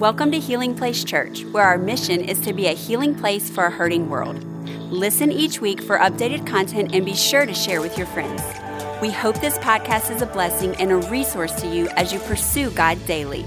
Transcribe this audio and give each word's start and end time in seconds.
Welcome 0.00 0.30
to 0.30 0.38
Healing 0.40 0.74
Place 0.74 1.04
Church, 1.04 1.44
where 1.44 1.62
our 1.62 1.76
mission 1.76 2.22
is 2.22 2.40
to 2.40 2.54
be 2.54 2.68
a 2.68 2.72
healing 2.72 3.14
place 3.14 3.50
for 3.50 3.66
a 3.66 3.70
hurting 3.70 4.08
world. 4.08 4.42
Listen 4.90 5.30
each 5.30 5.60
week 5.60 5.82
for 5.82 5.98
updated 5.98 6.46
content 6.46 6.94
and 6.94 7.04
be 7.04 7.14
sure 7.14 7.44
to 7.44 7.52
share 7.52 7.82
with 7.82 7.98
your 7.98 8.06
friends. 8.06 8.40
We 9.02 9.10
hope 9.10 9.38
this 9.42 9.58
podcast 9.58 10.10
is 10.10 10.22
a 10.22 10.26
blessing 10.26 10.74
and 10.76 10.90
a 10.90 10.96
resource 10.96 11.52
to 11.60 11.66
you 11.66 11.86
as 11.96 12.14
you 12.14 12.18
pursue 12.20 12.70
God 12.70 12.98
daily. 13.06 13.44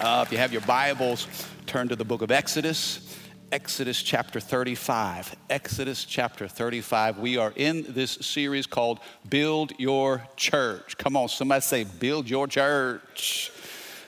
Uh, 0.00 0.24
if 0.26 0.32
you 0.32 0.38
have 0.38 0.50
your 0.50 0.62
Bibles, 0.62 1.28
turn 1.66 1.86
to 1.86 1.94
the 1.94 2.04
book 2.04 2.20
of 2.20 2.32
Exodus. 2.32 3.16
Exodus 3.52 4.02
chapter 4.02 4.40
35. 4.40 5.36
Exodus 5.50 6.04
chapter 6.04 6.48
35. 6.48 7.20
We 7.20 7.36
are 7.36 7.52
in 7.54 7.84
this 7.90 8.10
series 8.10 8.66
called 8.66 8.98
Build 9.28 9.70
Your 9.78 10.26
Church. 10.34 10.98
Come 10.98 11.16
on, 11.16 11.28
somebody 11.28 11.60
say, 11.60 11.84
Build 11.84 12.28
Your 12.28 12.48
Church. 12.48 13.52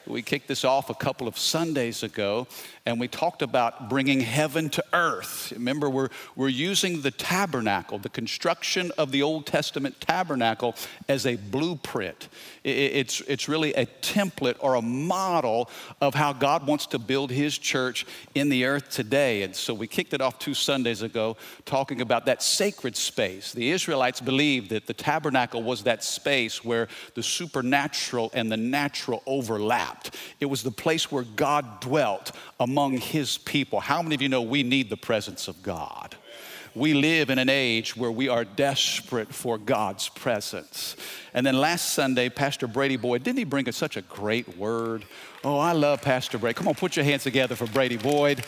We 0.07 0.23
kicked 0.23 0.49
this 0.49 0.65
off 0.65 0.91
a 0.91 0.95
couple 0.95 1.29
of 1.29 1.39
Sundays 1.39 2.03
ago, 2.03 2.47
and 2.85 2.99
we 2.99 3.07
talked 3.07 3.43
about 3.43 3.89
bringing 3.89 4.21
heaven 4.21 4.69
to 4.71 4.85
earth. 4.93 5.53
Remember, 5.53 5.89
we're, 5.89 6.09
we're 6.35 6.49
using 6.49 7.03
the 7.03 7.13
tabernacle, 7.13 7.99
the 7.99 8.09
construction 8.09 8.91
of 8.99 9.13
the 9.13 9.23
Old 9.23 9.47
Testament 9.47 10.01
tabernacle, 10.01 10.75
as 11.09 11.25
a 11.25 11.37
blueprint. 11.37 12.29
It's, 12.65 13.21
it's 13.23 13.49
really 13.49 13.73
a 13.75 13.87
template 13.87 14.57
or 14.59 14.75
a 14.75 14.83
model 14.83 15.71
of 16.01 16.15
how 16.15 16.33
God 16.33 16.67
wants 16.67 16.87
to 16.89 16.99
build 16.99 17.31
His 17.31 17.57
church 17.57 18.05
in 18.35 18.49
the 18.49 18.65
earth 18.65 18.91
today. 18.91 19.43
And 19.43 19.55
so 19.55 19.75
we 19.75 19.87
kicked 19.87 20.13
it 20.13 20.21
off 20.21 20.41
two 20.41 20.55
Sundays 20.55 21.03
ago 21.03 21.37
talking 21.65 22.01
about 22.01 22.27
that 22.27 22.43
sacred 22.43 22.97
space. 22.97 23.53
The 23.53 23.71
Israelites 23.71 24.21
believed 24.21 24.71
that 24.71 24.89
the 24.89 24.95
tabernacle 24.95 25.63
was 25.63 25.85
that 25.85 26.03
space 26.03 26.65
where 26.65 26.89
the 27.15 27.23
supernatural 27.23 28.33
and 28.35 28.51
the 28.51 28.57
natural 28.57 29.23
overlapped. 29.25 30.17
It 30.41 30.47
was 30.47 30.65
the 30.65 30.73
place 30.73 31.13
where 31.13 31.25
God 31.25 31.81
dwelt 31.81 32.33
among 32.59 32.72
Among 32.73 32.97
his 32.97 33.37
people. 33.37 33.81
How 33.81 34.01
many 34.01 34.15
of 34.15 34.23
you 34.23 34.31
know 34.31 34.41
we 34.41 34.63
need 34.63 34.89
the 34.89 34.97
presence 34.97 35.47
of 35.47 35.63
God? 35.63 36.17
we 36.75 36.95
live 36.95 37.29
in 37.29 37.39
an 37.39 37.51
age 37.51 37.97
where 37.97 38.11
we 38.11 38.29
are 38.29 38.45
desperate 38.45 39.35
for 39.35 39.59
God's 39.59 40.09
presence. 40.09 40.97
And 41.35 41.45
then 41.45 41.59
last 41.59 41.93
Sunday, 41.93 42.31
Pastor 42.31 42.67
Brady 42.67 42.97
Boyd, 42.97 43.23
didn't 43.25 43.39
he 43.39 43.45
bring 43.45 43.69
us 43.69 43.77
such 43.77 43.97
a 43.97 44.03
great 44.03 44.57
word? 44.57 45.05
Oh, 45.45 45.59
I 45.59 45.73
love 45.73 46.01
Pastor 46.01 46.39
Brady. 46.39 46.55
Come 46.55 46.69
on, 46.69 46.75
put 46.75 46.97
your 46.97 47.05
hands 47.05 47.25
together 47.25 47.57
for 47.57 47.67
Brady 47.67 47.99
Boyd. 47.99 48.43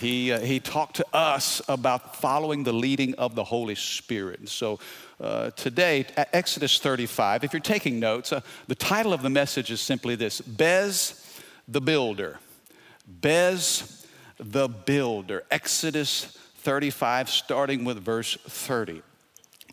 He, 0.00 0.32
uh, 0.32 0.40
he 0.40 0.60
talked 0.60 0.96
to 0.96 1.06
us 1.12 1.60
about 1.68 2.16
following 2.16 2.62
the 2.62 2.72
leading 2.72 3.14
of 3.14 3.34
the 3.34 3.44
Holy 3.44 3.74
Spirit. 3.74 4.40
And 4.40 4.48
so 4.48 4.78
uh, 5.20 5.50
today, 5.50 6.06
Exodus 6.32 6.78
35, 6.78 7.44
if 7.44 7.52
you're 7.52 7.60
taking 7.60 7.98
notes, 7.98 8.32
uh, 8.32 8.40
the 8.68 8.76
title 8.76 9.12
of 9.12 9.22
the 9.22 9.30
message 9.30 9.70
is 9.70 9.80
simply 9.80 10.14
this 10.14 10.40
Bez 10.40 11.27
the 11.68 11.80
Builder. 11.80 12.38
Bez 13.06 13.98
the 14.38 14.68
builder. 14.68 15.44
Exodus 15.50 16.24
35, 16.58 17.28
starting 17.28 17.84
with 17.84 17.98
verse 17.98 18.36
30. 18.46 19.02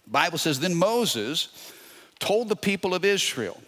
Bible 0.08 0.38
says, 0.38 0.60
Then 0.60 0.76
Moses 0.76 1.72
told 2.20 2.50
the 2.50 2.56
people 2.56 2.94
of 2.94 3.06
Israel, 3.06 3.62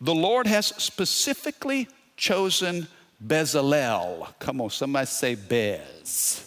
The 0.00 0.14
Lord 0.14 0.46
has 0.46 0.66
specifically 0.66 1.88
chosen 2.16 2.86
Bezalel. 3.24 4.28
Come 4.38 4.60
on, 4.60 4.70
somebody 4.70 5.06
say 5.06 5.34
Bez. 5.34 6.46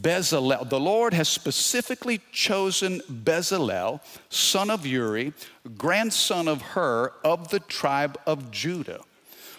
Bezalel. 0.00 0.68
The 0.68 0.80
Lord 0.80 1.14
has 1.14 1.28
specifically 1.28 2.20
chosen 2.32 3.00
Bezalel, 3.10 4.00
son 4.28 4.68
of 4.68 4.84
Uri, 4.84 5.32
grandson 5.78 6.48
of 6.48 6.60
Hur, 6.60 7.12
of 7.24 7.50
the 7.50 7.60
tribe 7.60 8.18
of 8.26 8.50
Judah. 8.50 9.00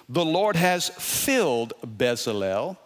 The 0.09 0.25
Lord 0.25 0.55
has 0.55 0.89
filled 0.89 1.73
Bezalel 1.81 2.77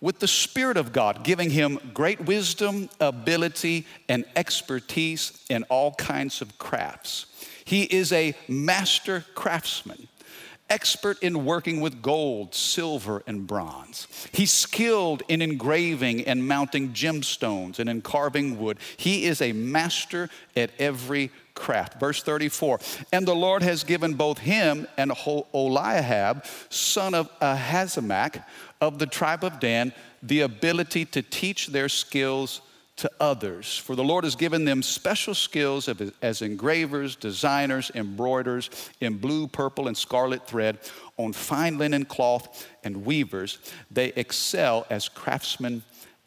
with 0.00 0.18
the 0.18 0.28
Spirit 0.28 0.76
of 0.76 0.92
God, 0.92 1.24
giving 1.24 1.50
him 1.50 1.78
great 1.94 2.20
wisdom, 2.20 2.90
ability, 3.00 3.86
and 4.08 4.26
expertise 4.36 5.42
in 5.48 5.62
all 5.64 5.92
kinds 5.94 6.42
of 6.42 6.58
crafts. 6.58 7.26
He 7.64 7.84
is 7.84 8.12
a 8.12 8.34
master 8.46 9.24
craftsman, 9.34 10.08
expert 10.68 11.22
in 11.22 11.46
working 11.46 11.80
with 11.80 12.02
gold, 12.02 12.54
silver, 12.54 13.22
and 13.26 13.46
bronze. 13.46 14.06
He's 14.32 14.52
skilled 14.52 15.22
in 15.28 15.40
engraving 15.40 16.26
and 16.26 16.46
mounting 16.46 16.90
gemstones 16.90 17.78
and 17.78 17.88
in 17.88 18.02
carving 18.02 18.58
wood. 18.58 18.78
He 18.98 19.24
is 19.24 19.40
a 19.40 19.52
master 19.52 20.28
at 20.54 20.70
every 20.78 21.30
craft. 21.56 21.98
Verse 21.98 22.22
34 22.22 22.78
And 23.12 23.26
the 23.26 23.34
Lord 23.34 23.62
has 23.62 23.82
given 23.82 24.14
both 24.14 24.38
him 24.38 24.86
and 24.96 25.10
Oholiab, 25.10 26.46
son 26.72 27.14
of 27.14 27.28
Ahisamach, 27.40 28.44
of 28.80 29.00
the 29.00 29.06
tribe 29.06 29.42
of 29.42 29.58
Dan 29.58 29.92
the 30.22 30.40
ability 30.40 31.04
to 31.06 31.22
teach 31.22 31.68
their 31.68 31.88
skills 31.88 32.60
to 32.96 33.10
others. 33.20 33.76
For 33.76 33.94
the 33.94 34.04
Lord 34.04 34.24
has 34.24 34.36
given 34.36 34.64
them 34.64 34.82
special 34.82 35.34
skills 35.34 35.88
as 36.22 36.42
engravers, 36.42 37.14
designers, 37.14 37.90
embroiders 37.94 38.70
in 39.00 39.18
blue, 39.18 39.46
purple, 39.48 39.86
and 39.86 39.96
scarlet 39.96 40.46
thread 40.46 40.78
on 41.18 41.32
fine 41.32 41.76
linen 41.76 42.06
cloth 42.06 42.66
and 42.84 43.04
weavers. 43.04 43.58
They 43.90 44.12
excel 44.16 44.86
as 44.88 45.08
craftsmen 45.08 45.82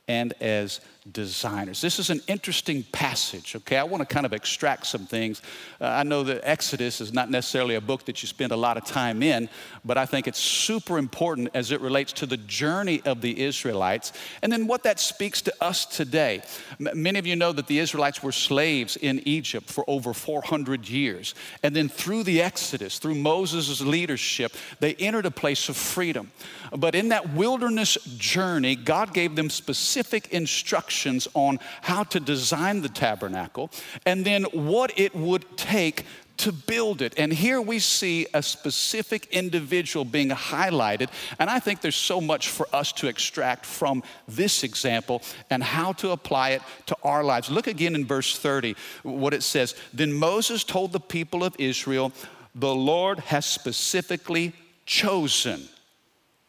and 0.08 0.34
as 0.42 0.82
designers. 1.12 1.81
This 1.81 2.00
is 2.00 2.09
an 2.09 2.22
interesting 2.28 2.84
passage, 2.92 3.56
okay? 3.56 3.78
I 3.78 3.84
want 3.84 4.08
to 4.08 4.14
kind 4.14 4.25
of 4.25 4.34
extract 4.34 4.86
some 4.86 5.06
things. 5.06 5.42
Uh, 5.80 5.86
I 5.86 6.03
know 6.03 6.24
that 6.24 6.42
Exodus 6.44 7.02
is 7.02 7.14
not 7.14 7.30
necessarily 7.30 7.75
a 7.75 7.81
book 7.81 8.06
that 8.06 8.22
you 8.22 8.28
spend 8.28 8.52
a 8.52 8.58
lot 8.58 8.78
of 8.78 8.86
time 8.86 9.24
in, 9.24 9.50
but 9.86 9.98
I 9.98 10.06
think 10.06 10.28
it's 10.28 10.40
super 10.40 10.98
important 10.98 11.50
as 11.53 11.72
it 11.72 11.81
relates 11.81 12.14
to 12.14 12.25
the 12.25 12.38
journey 12.38 13.02
of 13.06 13.22
the 13.22 13.42
Israelites 13.42 14.14
and 14.42 14.52
then 14.52 14.68
what 14.68 14.84
that 14.84 15.00
speaks 15.00 15.42
to 15.44 15.53
us 15.62 15.86
today. 15.86 16.42
M- 16.80 17.02
many 17.02 17.18
of 17.18 17.25
you 17.25 17.36
know 17.36 17.52
that 17.53 17.68
the 17.68 17.80
Israelites 17.80 18.22
were 18.22 18.31
slaves 18.31 18.98
in 18.98 19.22
Egypt 19.25 19.69
for 19.69 19.84
over 19.88 20.14
400 20.14 20.88
years. 20.88 21.34
And 21.64 21.75
then 21.75 21.90
through 21.90 22.24
the 22.24 22.42
Exodus, 22.42 23.00
through 23.00 23.16
Moses' 23.16 23.81
leadership, 23.81 24.53
they 24.80 24.96
entered 24.96 25.25
a 25.25 25.31
place 25.31 25.69
of 25.69 25.78
freedom. 25.78 26.31
But 26.75 26.94
in 26.94 27.09
that 27.09 27.34
wilderness 27.34 27.96
journey, 28.18 28.75
God 28.75 29.14
gave 29.14 29.36
them 29.36 29.50
specific 29.50 30.28
instructions 30.28 30.99
instructions 31.06 31.28
on 31.34 31.60
how 31.82 32.04
to 32.04 32.20
design 32.20 32.82
the 32.82 32.90
tabernacle 32.90 33.70
and 34.06 34.26
then 34.26 34.44
what 34.44 34.92
it 34.98 35.16
would 35.16 35.46
take 35.58 36.06
to 36.38 36.54
build 36.54 37.02
it. 37.02 37.14
And 37.18 37.34
here 37.34 37.62
we 37.62 37.80
see 37.80 38.26
a 38.34 38.42
specific 38.42 39.28
individual 39.32 40.06
being 40.06 40.30
highlighted. 40.30 41.10
And 41.38 41.50
I 41.50 41.60
think 41.60 41.82
there's 41.82 41.98
so 41.98 42.22
much 42.22 42.48
for 42.48 42.66
us 42.72 42.94
to 42.94 43.08
extract 43.08 43.66
from 43.66 44.04
this 44.26 44.64
example 44.64 45.22
and 45.50 45.62
how 45.62 45.94
to 45.94 46.12
apply 46.12 46.52
it 46.52 46.62
to 46.86 46.96
our 47.04 47.26
lives. 47.26 47.52
Look 47.52 47.68
again 47.68 47.94
in 47.94 48.06
verse 48.06 48.40
30, 48.40 48.76
what 49.04 49.34
it 49.34 49.44
says. 49.44 49.76
Then 49.94 50.14
Moses 50.14 50.64
told 50.64 50.94
the 50.94 51.00
people 51.00 51.44
of 51.44 51.56
Israel, 51.60 52.14
The 52.56 52.74
Lord 52.74 53.20
has 53.20 53.46
specifically 53.46 54.54
chosen 54.86 55.68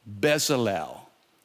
Bezalel 0.06 0.99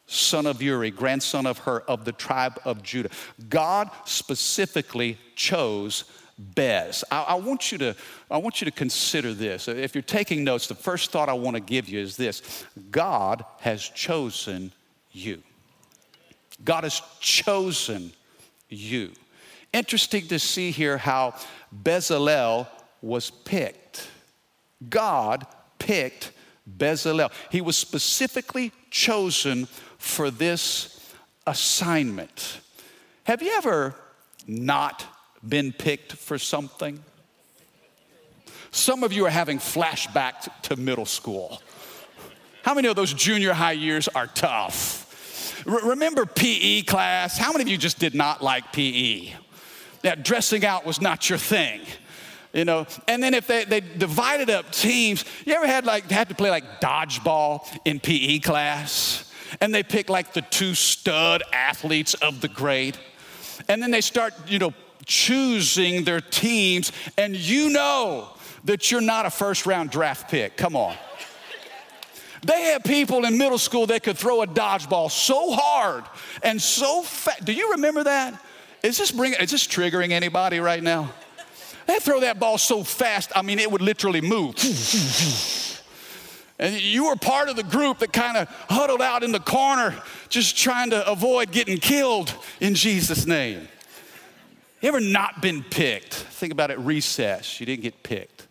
son 0.08 0.46
of 0.46 0.62
Uri, 0.62 0.92
grandson 0.92 1.46
of 1.46 1.60
Hur, 1.60 1.80
of 1.88 2.06
the 2.06 2.12
tribe 2.12 2.60
of 2.64 2.84
Judah. 2.84 3.10
God 3.50 3.90
specifically 4.06 5.18
chose 5.36 6.06
Bez. 6.38 7.04
I, 7.10 7.22
I, 7.24 7.36
want 7.36 7.72
you 7.72 7.78
to, 7.80 7.96
I 8.30 8.38
want 8.38 8.62
you 8.62 8.66
to 8.66 8.72
consider 8.72 9.34
this. 9.34 9.68
If 9.68 9.96
you're 9.96 10.02
taking 10.02 10.44
notes, 10.44 10.68
the 10.68 10.76
first 10.76 11.12
thought 11.12 11.30
I 11.30 11.34
want 11.34 11.56
to 11.56 11.62
give 11.62 11.88
you 11.88 12.00
is 12.00 12.18
this 12.18 12.66
God 12.92 13.46
has 13.62 13.82
chosen 13.82 14.72
you. 15.12 15.42
God 16.64 16.84
has 16.84 17.02
chosen 17.20 18.12
you. 18.70 19.12
Interesting 19.72 20.28
to 20.28 20.40
see 20.40 20.72
here 20.72 20.98
how 20.98 21.36
Bezalel 21.84 22.68
was 23.02 23.30
picked. 23.30 24.08
God 24.90 25.46
picked 25.80 26.32
Bezalel. 26.78 27.32
He 27.52 27.62
was 27.62 27.78
specifically 27.78 28.72
chosen 28.90 29.68
for 30.06 30.30
this 30.30 31.14
assignment. 31.48 32.62
Have 33.24 33.42
you 33.42 33.52
ever 33.58 33.96
not 34.48 35.04
been 35.48 35.74
picked 35.74 36.14
for 36.14 36.38
something? 36.38 37.04
Some 38.70 39.04
of 39.04 39.12
you 39.12 39.26
are 39.26 39.32
having 39.32 39.58
flashbacks 39.58 40.48
to 40.64 40.76
middle 40.76 41.08
school. 41.08 41.60
How 42.62 42.76
many 42.76 42.88
of 42.88 42.96
those 42.96 43.14
junior 43.14 43.54
high 43.54 43.72
years 43.72 44.08
are 44.08 44.28
tough? 44.28 45.66
R- 45.68 45.90
remember 45.90 46.26
PE 46.28 46.84
class? 46.84 47.38
How 47.38 47.52
many 47.52 47.64
of 47.64 47.68
you 47.68 47.78
just 47.78 47.98
did 47.98 48.14
not 48.14 48.44
like 48.44 48.72
PE? 48.74 49.34
That 50.04 50.24
dressing 50.24 50.64
out 50.64 50.86
was 50.86 51.02
not 51.02 51.30
your 51.30 51.40
thing 51.40 51.82
you 52.54 52.64
know 52.64 52.88
and 53.10 53.22
then 53.22 53.34
if 53.34 53.48
they, 53.48 53.66
they 53.66 53.82
divided 53.82 54.50
up 54.50 54.72
teams 54.72 55.26
you 55.46 55.54
ever 55.54 55.68
had 55.68 55.86
like 55.86 56.10
had 56.10 56.30
to 56.30 56.36
play 56.36 56.50
like 56.50 56.80
dodgeball 56.80 57.68
in 57.84 58.00
pe 58.00 58.40
class 58.40 59.25
and 59.62 59.74
they 59.74 59.84
pick 59.84 60.10
like 60.10 60.34
the 60.34 60.42
two 60.42 60.76
stud 60.76 61.44
athletes 61.54 62.14
of 62.16 62.42
the 62.42 62.48
grade. 62.48 62.98
And 63.68 63.82
then 63.82 63.92
they 63.92 64.02
start, 64.02 64.34
you 64.48 64.60
know, 64.60 64.74
choosing 65.06 66.04
their 66.04 66.22
teams, 66.22 66.92
and 67.18 67.36
you 67.36 67.70
know 67.70 68.30
that 68.66 68.92
you're 68.92 69.02
not 69.02 69.26
a 69.26 69.30
first 69.30 69.66
round 69.66 69.92
draft 69.92 70.30
pick. 70.30 70.58
Come 70.58 70.76
on. 70.76 70.96
They 72.44 72.62
had 72.62 72.84
people 72.84 73.26
in 73.26 73.38
middle 73.38 73.58
school 73.58 73.88
that 73.88 74.04
could 74.04 74.18
throw 74.18 74.44
a 74.44 74.48
dodgeball 74.48 75.10
so 75.10 75.52
hard 75.52 76.04
and 76.44 76.62
so 76.62 77.02
fast. 77.02 77.44
Do 77.44 77.54
you 77.54 77.72
remember 77.72 78.04
that? 78.04 78.40
Is 78.84 79.00
this 79.00 79.12
bring, 79.12 79.34
is 79.34 79.50
this 79.50 79.66
triggering 79.66 80.12
anybody 80.12 80.60
right 80.60 80.84
now? 80.84 81.12
They 81.88 81.98
throw 81.98 82.20
that 82.20 82.40
ball 82.40 82.58
so 82.58 82.84
fast, 82.84 83.32
I 83.36 83.42
mean, 83.42 83.60
it 83.60 83.72
would 83.72 83.82
literally 83.82 84.22
move. 84.22 84.56
and 86.58 86.80
you 86.80 87.08
were 87.08 87.16
part 87.16 87.50
of 87.50 87.56
the 87.56 87.64
group 87.64 88.00
that 88.00 88.14
kind 88.14 88.38
of 88.38 88.48
huddled 88.70 89.02
out 89.02 89.24
in 89.24 89.32
the 89.32 89.40
corner, 89.40 89.94
just 90.30 90.58
trying 90.58 90.92
to 90.92 91.10
avoid 91.10 91.52
getting 91.52 91.78
killed 91.78 92.34
in 92.62 92.76
Jesus' 92.76 93.26
name. 93.26 93.68
You 94.82 94.90
ever 94.90 95.02
not 95.02 95.42
been 95.42 95.64
picked? 95.64 96.14
Think 96.14 96.54
about 96.54 96.72
it 96.72 96.80
recess, 96.80 97.60
you 97.60 97.66
didn't 97.66 97.84
get 97.84 98.04
picked. 98.04 98.48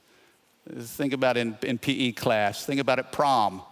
Think 0.70 1.12
about 1.12 1.36
it 1.36 1.40
in, 1.40 1.58
in 1.62 1.78
PE 1.78 2.12
class, 2.12 2.64
think 2.66 2.80
about 2.80 2.98
it 2.98 3.12
prom. 3.12 3.62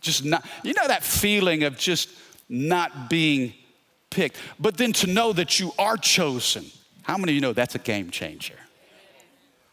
Just 0.00 0.24
not, 0.24 0.44
you 0.62 0.72
know 0.74 0.88
that 0.88 1.04
feeling 1.04 1.64
of 1.64 1.76
just 1.76 2.08
not 2.48 3.10
being 3.10 3.52
picked, 4.08 4.36
but 4.58 4.76
then 4.76 4.92
to 4.94 5.06
know 5.06 5.32
that 5.32 5.60
you 5.60 5.72
are 5.78 5.96
chosen. 5.96 6.64
How 7.02 7.16
many 7.16 7.32
of 7.32 7.34
you 7.34 7.40
know 7.40 7.52
that's 7.52 7.74
a 7.74 7.78
game 7.78 8.10
changer? 8.10 8.58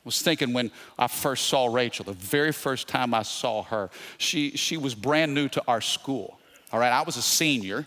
Was 0.07 0.21
thinking 0.21 0.53
when 0.53 0.71
I 0.97 1.07
first 1.07 1.47
saw 1.47 1.67
Rachel, 1.67 2.05
the 2.05 2.13
very 2.13 2.53
first 2.53 2.87
time 2.87 3.13
I 3.13 3.23
saw 3.23 3.63
her, 3.63 3.89
she, 4.17 4.51
she 4.51 4.77
was 4.77 4.95
brand 4.95 5.33
new 5.33 5.49
to 5.49 5.61
our 5.67 5.81
school. 5.81 6.39
All 6.71 6.79
right, 6.79 6.93
I 6.93 7.01
was 7.01 7.17
a 7.17 7.21
senior. 7.21 7.85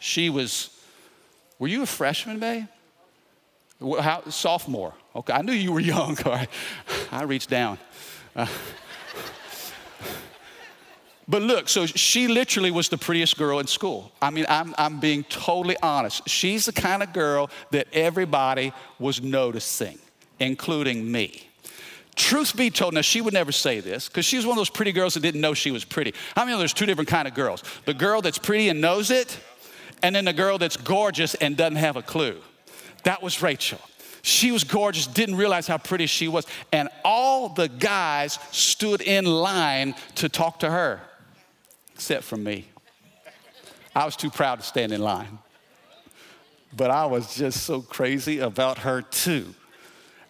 She 0.00 0.30
was, 0.30 0.76
were 1.60 1.68
you 1.68 1.82
a 1.82 1.86
freshman, 1.86 2.40
babe? 2.40 2.66
How, 4.00 4.22
sophomore. 4.30 4.94
Okay, 5.14 5.32
I 5.32 5.42
knew 5.42 5.52
you 5.52 5.70
were 5.70 5.78
young. 5.78 6.18
All 6.24 6.32
right, 6.32 6.48
I 7.12 7.22
reached 7.22 7.50
down. 7.50 7.78
But 11.28 11.42
look, 11.42 11.68
so 11.68 11.86
she 11.86 12.26
literally 12.26 12.70
was 12.70 12.88
the 12.88 12.98
prettiest 12.98 13.38
girl 13.38 13.60
in 13.60 13.66
school. 13.66 14.12
I 14.20 14.30
mean, 14.30 14.44
I'm, 14.48 14.74
I'm 14.76 14.98
being 14.98 15.24
totally 15.24 15.76
honest. 15.82 16.28
She's 16.28 16.66
the 16.66 16.72
kind 16.72 17.02
of 17.02 17.12
girl 17.12 17.48
that 17.70 17.86
everybody 17.92 18.72
was 18.98 19.22
noticing, 19.22 19.98
including 20.38 21.10
me. 21.10 21.48
Truth 22.14 22.56
be 22.56 22.68
told, 22.70 22.94
now 22.94 23.00
she 23.00 23.20
would 23.20 23.32
never 23.32 23.52
say 23.52 23.80
this 23.80 24.08
because 24.08 24.26
she 24.26 24.36
was 24.36 24.44
one 24.44 24.52
of 24.52 24.58
those 24.58 24.70
pretty 24.70 24.92
girls 24.92 25.14
that 25.14 25.20
didn't 25.20 25.40
know 25.40 25.54
she 25.54 25.70
was 25.70 25.84
pretty. 25.84 26.12
How 26.36 26.42
I 26.42 26.44
many 26.44 26.54
know 26.54 26.58
there's 26.58 26.74
two 26.74 26.86
different 26.86 27.08
kind 27.08 27.26
of 27.26 27.34
girls? 27.34 27.62
The 27.86 27.94
girl 27.94 28.20
that's 28.20 28.38
pretty 28.38 28.68
and 28.68 28.80
knows 28.80 29.10
it, 29.10 29.38
and 30.02 30.14
then 30.14 30.26
the 30.26 30.32
girl 30.32 30.58
that's 30.58 30.76
gorgeous 30.76 31.34
and 31.34 31.56
doesn't 31.56 31.76
have 31.76 31.96
a 31.96 32.02
clue. 32.02 32.38
That 33.04 33.22
was 33.22 33.40
Rachel. 33.40 33.80
She 34.20 34.52
was 34.52 34.62
gorgeous, 34.62 35.06
didn't 35.06 35.36
realize 35.36 35.66
how 35.66 35.78
pretty 35.78 36.06
she 36.06 36.28
was, 36.28 36.46
and 36.70 36.88
all 37.04 37.48
the 37.48 37.68
guys 37.68 38.38
stood 38.52 39.00
in 39.00 39.24
line 39.24 39.94
to 40.16 40.28
talk 40.28 40.60
to 40.60 40.70
her 40.70 41.00
except 42.02 42.24
for 42.24 42.36
me. 42.36 42.66
I 43.94 44.04
was 44.04 44.16
too 44.16 44.28
proud 44.28 44.58
to 44.58 44.66
stand 44.66 44.90
in 44.90 45.00
line. 45.00 45.38
But 46.76 46.90
I 46.90 47.06
was 47.06 47.36
just 47.36 47.62
so 47.62 47.80
crazy 47.80 48.40
about 48.40 48.78
her 48.78 49.02
too. 49.02 49.54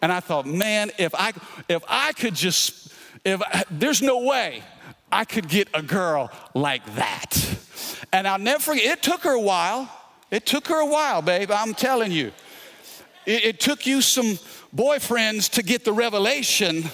And 0.02 0.12
I 0.12 0.20
thought, 0.20 0.46
man, 0.46 0.90
if 0.98 1.14
I 1.14 1.32
if 1.68 1.82
I 1.88 2.12
could 2.12 2.34
just 2.34 2.92
if 3.24 3.40
I, 3.40 3.64
there's 3.70 4.02
no 4.02 4.18
way 4.24 4.62
I 5.10 5.24
could 5.24 5.48
get 5.48 5.68
a 5.72 5.82
girl 5.82 6.30
like 6.54 6.84
that. 6.96 7.58
And 8.12 8.28
I'll 8.28 8.38
never 8.38 8.60
forget, 8.60 8.84
it 8.84 9.02
took 9.02 9.22
her 9.22 9.32
a 9.32 9.40
while. 9.40 9.90
It 10.30 10.44
took 10.44 10.66
her 10.68 10.80
a 10.80 10.86
while, 10.86 11.22
babe, 11.22 11.50
I'm 11.50 11.72
telling 11.72 12.12
you. 12.12 12.32
It, 13.26 13.44
it 13.44 13.60
took 13.60 13.86
you 13.86 14.02
some 14.02 14.38
boyfriends 14.74 15.50
to 15.52 15.62
get 15.62 15.84
the 15.84 15.92
revelation 15.92 16.84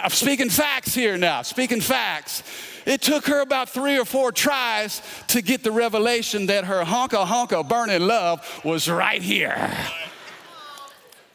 I'm 0.00 0.10
speaking 0.10 0.48
facts 0.48 0.94
here 0.94 1.16
now, 1.16 1.42
speaking 1.42 1.80
facts. 1.80 2.44
It 2.88 3.02
took 3.02 3.26
her 3.26 3.42
about 3.42 3.68
three 3.68 3.98
or 3.98 4.06
four 4.06 4.32
tries 4.32 5.02
to 5.26 5.42
get 5.42 5.62
the 5.62 5.70
revelation 5.70 6.46
that 6.46 6.64
her 6.64 6.84
honka 6.84 7.26
honka 7.26 7.68
burning 7.68 8.00
love 8.00 8.62
was 8.64 8.88
right 8.88 9.20
here. 9.20 9.70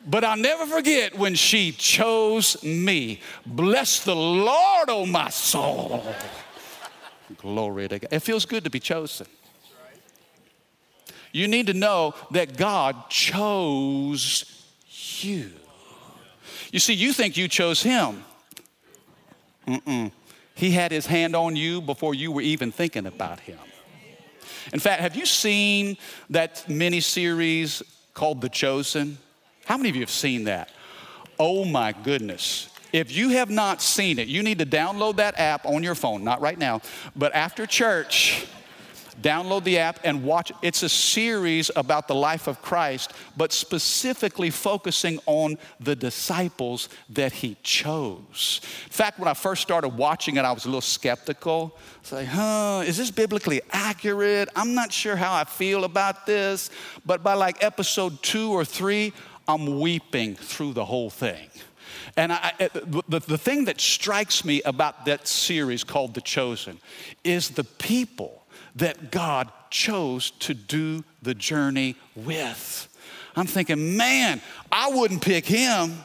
But 0.03 0.23
I'll 0.23 0.35
never 0.35 0.65
forget 0.65 1.15
when 1.15 1.35
she 1.35 1.71
chose 1.71 2.63
me. 2.63 3.21
Bless 3.45 4.03
the 4.03 4.15
Lord, 4.15 4.89
oh 4.89 5.05
my 5.05 5.29
soul. 5.29 6.03
Glory 7.37 7.87
to 7.87 7.99
God. 7.99 8.11
It 8.11 8.21
feels 8.21 8.45
good 8.45 8.63
to 8.63 8.71
be 8.71 8.79
chosen. 8.79 9.27
You 11.31 11.47
need 11.47 11.67
to 11.67 11.75
know 11.75 12.15
that 12.31 12.57
God 12.57 13.11
chose 13.11 14.65
you. 15.21 15.51
You 16.71 16.79
see, 16.79 16.95
you 16.95 17.13
think 17.13 17.37
you 17.37 17.47
chose 17.47 17.83
him. 17.83 18.23
Mm-mm. 19.67 20.11
He 20.55 20.71
had 20.71 20.91
his 20.91 21.05
hand 21.05 21.35
on 21.35 21.55
you 21.55 21.81
before 21.81 22.13
you 22.13 22.31
were 22.31 22.41
even 22.41 22.71
thinking 22.71 23.05
about 23.05 23.39
him. 23.39 23.59
In 24.71 24.79
fact, 24.79 25.01
have 25.01 25.15
you 25.15 25.25
seen 25.25 25.97
that 26.29 26.67
mini 26.69 26.99
series 26.99 27.81
called 28.13 28.41
The 28.41 28.49
Chosen? 28.49 29.17
How 29.65 29.77
many 29.77 29.89
of 29.89 29.95
you 29.95 30.01
have 30.01 30.09
seen 30.09 30.45
that? 30.45 30.69
Oh 31.39 31.65
my 31.65 31.91
goodness. 31.91 32.69
If 32.91 33.11
you 33.11 33.29
have 33.29 33.49
not 33.49 33.81
seen 33.81 34.19
it, 34.19 34.27
you 34.27 34.43
need 34.43 34.59
to 34.59 34.65
download 34.65 35.15
that 35.15 35.39
app 35.39 35.65
on 35.65 35.81
your 35.81 35.95
phone, 35.95 36.23
not 36.23 36.41
right 36.41 36.57
now, 36.57 36.81
but 37.15 37.33
after 37.33 37.65
church 37.65 38.45
Download 39.21 39.63
the 39.63 39.77
app 39.77 39.99
and 40.03 40.23
watch. 40.23 40.51
It's 40.61 40.83
a 40.83 40.89
series 40.89 41.69
about 41.75 42.07
the 42.07 42.15
life 42.15 42.47
of 42.47 42.61
Christ, 42.61 43.13
but 43.37 43.51
specifically 43.51 44.49
focusing 44.49 45.19
on 45.25 45.57
the 45.79 45.95
disciples 45.95 46.89
that 47.09 47.31
he 47.31 47.57
chose. 47.63 48.61
In 48.85 48.91
fact, 48.91 49.19
when 49.19 49.27
I 49.27 49.33
first 49.33 49.61
started 49.61 49.89
watching 49.89 50.37
it, 50.37 50.45
I 50.45 50.51
was 50.51 50.65
a 50.65 50.67
little 50.67 50.81
skeptical. 50.81 51.77
It's 52.01 52.11
like, 52.11 52.27
huh, 52.27 52.83
is 52.85 52.97
this 52.97 53.11
biblically 53.11 53.61
accurate? 53.71 54.49
I'm 54.55 54.73
not 54.73 54.91
sure 54.91 55.15
how 55.15 55.33
I 55.33 55.43
feel 55.43 55.83
about 55.83 56.25
this. 56.25 56.69
But 57.05 57.23
by 57.23 57.33
like 57.33 57.63
episode 57.63 58.21
two 58.23 58.51
or 58.51 58.65
three, 58.65 59.13
I'm 59.47 59.79
weeping 59.79 60.35
through 60.35 60.73
the 60.73 60.85
whole 60.85 61.09
thing. 61.09 61.49
And 62.15 62.31
I, 62.31 62.53
the, 62.59 63.19
the 63.19 63.37
thing 63.37 63.65
that 63.65 63.81
strikes 63.81 64.45
me 64.45 64.61
about 64.63 65.05
that 65.05 65.27
series 65.27 65.83
called 65.83 66.13
The 66.13 66.21
Chosen 66.21 66.79
is 67.23 67.49
the 67.49 67.63
people 67.63 68.42
that 68.75 69.11
God 69.11 69.51
chose 69.69 70.31
to 70.31 70.53
do 70.53 71.03
the 71.21 71.33
journey 71.33 71.95
with. 72.15 72.89
I'm 73.35 73.47
thinking, 73.47 73.97
man, 73.97 74.41
I 74.71 74.89
wouldn't 74.89 75.21
pick 75.21 75.45
him. 75.45 76.03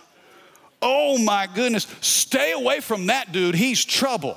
Oh 0.81 1.19
my 1.19 1.49
goodness, 1.53 1.87
stay 2.01 2.53
away 2.53 2.81
from 2.81 3.07
that 3.07 3.33
dude. 3.33 3.55
He's 3.55 3.85
trouble. 3.85 4.37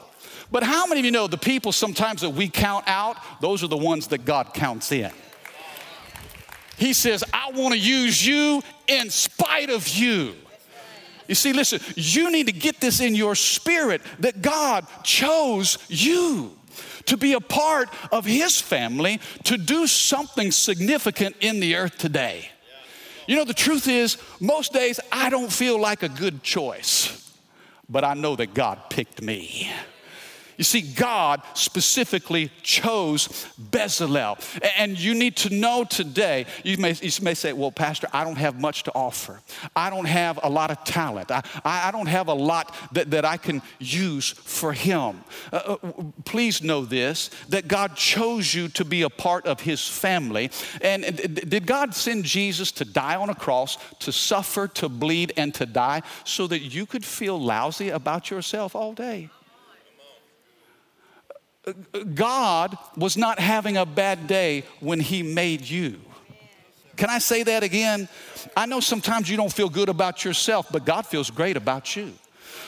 But 0.52 0.64
how 0.64 0.86
many 0.86 1.00
of 1.00 1.06
you 1.06 1.12
know 1.12 1.28
the 1.28 1.38
people 1.38 1.72
sometimes 1.72 2.22
that 2.22 2.32
we 2.32 2.50
count 2.50 2.86
out, 2.88 3.18
those 3.40 3.64
are 3.64 3.68
the 3.68 3.78
ones 3.78 4.08
that 4.08 4.26
God 4.26 4.54
counts 4.54 4.92
in? 4.92 5.12
He 6.78 6.94
says, 6.94 7.24
I 7.32 7.52
want 7.52 7.74
to 7.74 7.80
use 7.80 8.26
you 8.26 8.62
in 8.88 9.10
spite 9.10 9.70
of 9.70 9.88
you. 9.88 10.34
You 11.28 11.36
see, 11.36 11.54
listen, 11.54 11.80
you 11.96 12.32
need 12.32 12.48
to 12.48 12.52
get 12.52 12.82
this 12.82 13.00
in 13.00 13.16
your 13.16 13.36
spirit 13.36 14.02
that 14.20 14.42
God 14.42 14.86
chose 15.04 15.78
you 15.88 16.58
to 17.06 17.18
be 17.18 17.34
a 17.34 17.40
part 17.40 17.90
of 18.12 18.26
His 18.26 18.60
family, 18.60 19.20
to 19.44 19.58
do 19.58 19.88
something 19.88 20.52
significant 20.52 21.36
in 21.40 21.60
the 21.60 21.76
earth 21.76 21.98
today. 21.98 22.50
You 23.28 23.36
know, 23.36 23.46
the 23.46 23.54
truth 23.54 23.88
is, 23.88 24.18
most 24.40 24.74
days 24.74 25.00
I 25.12 25.30
don't 25.30 25.52
feel 25.52 25.80
like 25.80 26.04
a 26.04 26.10
good 26.10 26.44
choice, 26.44 27.34
but 27.88 28.04
I 28.04 28.14
know 28.14 28.36
that 28.36 28.54
God 28.54 28.90
picked 28.90 29.22
me. 29.22 29.72
You 30.58 30.64
see, 30.64 30.82
God 30.82 31.42
specifically 31.54 32.52
chose 32.62 33.28
Bezalel. 33.60 34.40
And 34.78 35.00
you 35.00 35.14
need 35.14 35.36
to 35.38 35.54
know 35.54 35.84
today, 35.84 36.46
you 36.64 36.78
may, 36.78 36.94
you 37.02 37.12
may 37.22 37.34
say, 37.34 37.54
well, 37.54 37.72
Pastor, 37.72 38.08
I 38.14 38.24
don't 38.24 38.38
have 38.38 38.60
much 38.60 38.84
to 38.84 38.92
offer. 38.94 39.42
I 39.76 39.90
don't 39.90 40.06
have 40.06 40.40
a 40.44 40.50
lot 40.50 40.72
of 40.72 40.84
talent. 40.84 41.32
I, 41.32 41.42
I 41.66 41.92
don't 41.92 42.08
have 42.08 42.28
a 42.28 42.34
lot 42.34 42.76
that, 42.94 43.12
that 43.12 43.26
I 43.26 43.38
can 43.38 43.62
use 43.80 44.30
for 44.30 44.74
Him. 44.74 45.24
Uh, 45.52 45.78
uh 45.82 45.92
please 46.26 46.62
know 46.62 46.86
this 46.86 47.30
that 47.50 47.68
God 47.68 47.96
chose 47.96 48.54
you 48.54 48.68
to 48.70 48.86
be 48.86 49.02
a 49.02 49.10
part 49.10 49.46
of 49.46 49.62
His 49.62 49.88
family. 49.88 50.52
And 50.82 51.04
did 51.50 51.66
God 51.66 51.94
send 51.94 52.26
Jesus 52.26 52.72
to 52.74 52.86
die 52.86 53.16
on 53.16 53.30
a 53.30 53.36
cross, 53.36 53.78
to 54.00 54.12
suffer, 54.12 54.68
to 54.68 54.90
bleed, 54.90 55.34
and 55.38 55.54
to 55.56 55.66
die 55.66 56.02
so 56.24 56.48
that 56.48 56.60
you 56.60 56.86
could 56.86 57.06
feel 57.06 57.40
lousy 57.40 57.90
about 57.90 58.30
yourself 58.30 58.76
all 58.76 58.94
day? 58.94 59.30
God 62.16 62.78
was 62.98 63.18
not 63.18 63.40
having 63.40 63.78
a 63.78 63.86
bad 63.86 64.28
day 64.28 64.64
when 64.80 65.00
He 65.00 65.22
made 65.22 65.62
you. 65.62 66.00
Can 66.98 67.10
I 67.10 67.20
say 67.20 67.44
that 67.44 67.64
again? 67.64 68.08
I 68.56 68.66
know 68.66 68.80
sometimes 68.80 69.30
you 69.30 69.38
don't 69.38 69.52
feel 69.52 69.70
good 69.70 69.90
about 69.90 70.24
yourself, 70.26 70.68
but 70.72 70.86
God 70.86 71.06
feels 71.06 71.30
great 71.30 71.58
about 71.58 71.96
you. 71.96 72.14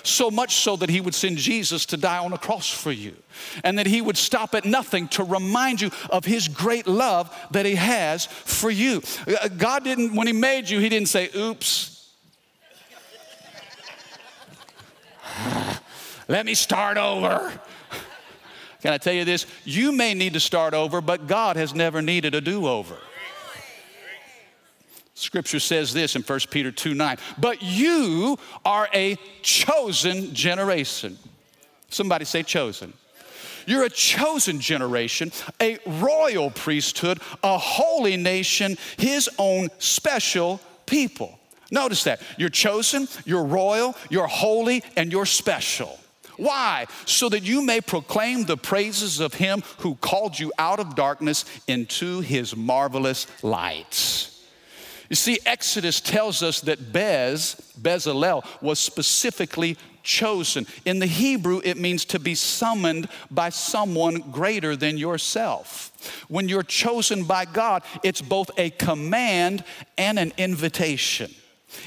so 0.05 0.29
much 0.29 0.55
so 0.55 0.75
that 0.75 0.89
he 0.89 0.99
would 0.99 1.15
send 1.15 1.37
Jesus 1.37 1.85
to 1.85 1.95
die 1.95 2.17
on 2.17 2.33
a 2.33 2.37
cross 2.37 2.69
for 2.69 2.91
you. 2.91 3.15
And 3.63 3.79
that 3.79 3.87
he 3.87 4.01
would 4.01 4.17
stop 4.17 4.53
at 4.53 4.65
nothing 4.65 5.07
to 5.09 5.23
remind 5.23 5.79
you 5.79 5.91
of 6.09 6.25
his 6.25 6.49
great 6.49 6.87
love 6.87 7.33
that 7.51 7.65
he 7.65 7.75
has 7.75 8.25
for 8.25 8.69
you. 8.69 9.01
Uh, 9.27 9.47
God 9.47 9.85
didn't, 9.85 10.13
when 10.13 10.27
he 10.27 10.33
made 10.33 10.69
you, 10.69 10.79
he 10.79 10.89
didn't 10.89 11.07
say, 11.07 11.29
oops. 11.35 12.11
Let 16.27 16.45
me 16.45 16.53
start 16.53 16.97
over. 16.97 17.53
Can 18.83 18.91
I 18.91 18.97
tell 18.97 19.13
you 19.13 19.23
this? 19.23 19.45
You 19.63 19.93
may 19.93 20.13
need 20.13 20.33
to 20.33 20.41
start 20.41 20.73
over, 20.73 20.99
but 20.99 21.25
God 21.25 21.55
has 21.55 21.73
never 21.73 22.01
needed 22.01 22.35
a 22.35 22.41
do 22.41 22.67
over. 22.67 22.97
Scripture 25.13 25.61
says 25.61 25.93
this 25.93 26.17
in 26.17 26.21
1 26.21 26.39
Peter 26.51 26.69
2 26.69 26.93
9, 26.93 27.17
but 27.37 27.61
you 27.61 28.37
are 28.65 28.89
a 28.93 29.17
chosen 29.41 30.33
generation. 30.33 31.17
Somebody 31.87 32.25
say 32.25 32.43
chosen. 32.43 32.91
You're 33.65 33.85
a 33.85 33.89
chosen 33.89 34.59
generation, 34.59 35.31
a 35.61 35.79
royal 35.85 36.51
priesthood, 36.51 37.21
a 37.41 37.57
holy 37.57 38.17
nation, 38.17 38.77
his 38.97 39.29
own 39.37 39.69
special 39.79 40.59
people. 40.85 41.39
Notice 41.71 42.03
that. 42.03 42.21
You're 42.37 42.49
chosen, 42.49 43.07
you're 43.23 43.45
royal, 43.45 43.95
you're 44.09 44.27
holy, 44.27 44.83
and 44.97 45.09
you're 45.09 45.25
special. 45.25 45.97
Why? 46.37 46.87
So 47.05 47.29
that 47.29 47.43
you 47.43 47.61
may 47.61 47.81
proclaim 47.81 48.45
the 48.45 48.57
praises 48.57 49.19
of 49.19 49.35
him 49.35 49.63
who 49.79 49.95
called 49.95 50.39
you 50.39 50.51
out 50.57 50.79
of 50.79 50.95
darkness 50.95 51.45
into 51.67 52.21
his 52.21 52.55
marvelous 52.55 53.27
light. 53.43 54.29
You 55.09 55.15
see, 55.15 55.39
Exodus 55.45 56.01
tells 56.01 56.41
us 56.41 56.61
that 56.61 56.91
Bez, 56.91 57.73
Bezalel, 57.79 58.45
was 58.61 58.79
specifically 58.79 59.77
chosen. 60.01 60.65
In 60.85 60.99
the 60.99 61.05
Hebrew, 61.05 61.61
it 61.63 61.77
means 61.77 62.05
to 62.05 62.19
be 62.19 62.35
summoned 62.35 63.07
by 63.31 63.49
someone 63.49 64.19
greater 64.31 64.75
than 64.75 64.97
yourself. 64.97 65.91
When 66.27 66.49
you're 66.49 66.63
chosen 66.63 67.23
by 67.23 67.45
God, 67.45 67.83
it's 68.03 68.21
both 68.21 68.51
a 68.57 68.69
command 68.71 69.63
and 69.97 70.19
an 70.19 70.33
invitation. 70.37 71.33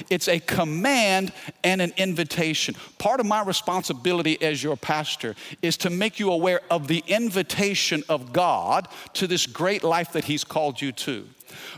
It's 0.09 0.27
a 0.27 0.39
command 0.39 1.31
and 1.63 1.81
an 1.81 1.93
invitation. 1.97 2.75
Part 2.97 3.19
of 3.19 3.25
my 3.25 3.43
responsibility 3.43 4.41
as 4.41 4.63
your 4.63 4.77
pastor 4.77 5.35
is 5.61 5.77
to 5.77 5.89
make 5.89 6.19
you 6.19 6.31
aware 6.31 6.61
of 6.69 6.87
the 6.87 7.03
invitation 7.07 8.03
of 8.09 8.33
God 8.33 8.87
to 9.13 9.27
this 9.27 9.45
great 9.45 9.83
life 9.83 10.13
that 10.13 10.25
He's 10.25 10.43
called 10.43 10.81
you 10.81 10.91
to, 10.93 11.27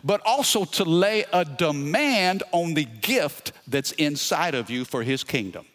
but 0.04 0.22
also 0.26 0.66
to 0.66 0.84
lay 0.84 1.26
a 1.34 1.46
demand 1.46 2.44
on 2.52 2.74
the 2.74 2.86
gift 2.86 3.52
that's 3.68 3.92
inside 3.94 4.56
of 4.56 4.70
you 4.70 4.86
for 4.86 5.04
His 5.04 5.24
kingdom. 5.24 5.66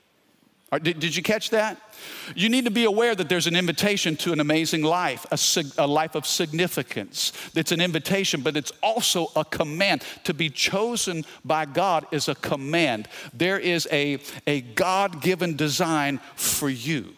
Did, 0.82 0.98
did 0.98 1.14
you 1.14 1.22
catch 1.22 1.50
that? 1.50 1.80
You 2.34 2.49
need 2.49 2.64
to 2.64 2.70
be 2.70 2.84
aware 2.84 3.14
that 3.14 3.28
there's 3.28 3.46
an 3.46 3.56
invitation 3.56 4.16
to 4.16 4.32
an 4.32 4.40
amazing 4.40 4.82
life, 4.82 5.26
a, 5.30 5.82
a, 5.82 5.87
life 5.87 6.14
of 6.14 6.26
significance. 6.26 7.32
It's 7.54 7.73
an 7.73 7.80
invitation, 7.80 8.40
but 8.40 8.56
it's 8.56 8.73
also 8.82 9.30
a 9.37 9.44
command. 9.44 10.02
To 10.25 10.34
be 10.34 10.50
chosen 10.50 11.25
by 11.44 11.66
God 11.66 12.06
is 12.11 12.28
a 12.28 12.34
command. 12.34 13.08
There 13.32 13.58
is 13.58 13.87
a, 13.92 14.18
a 14.46 14.62
God 14.62 15.20
given 15.20 15.56
design 15.56 16.20
for 16.37 16.68
you. 16.70 17.14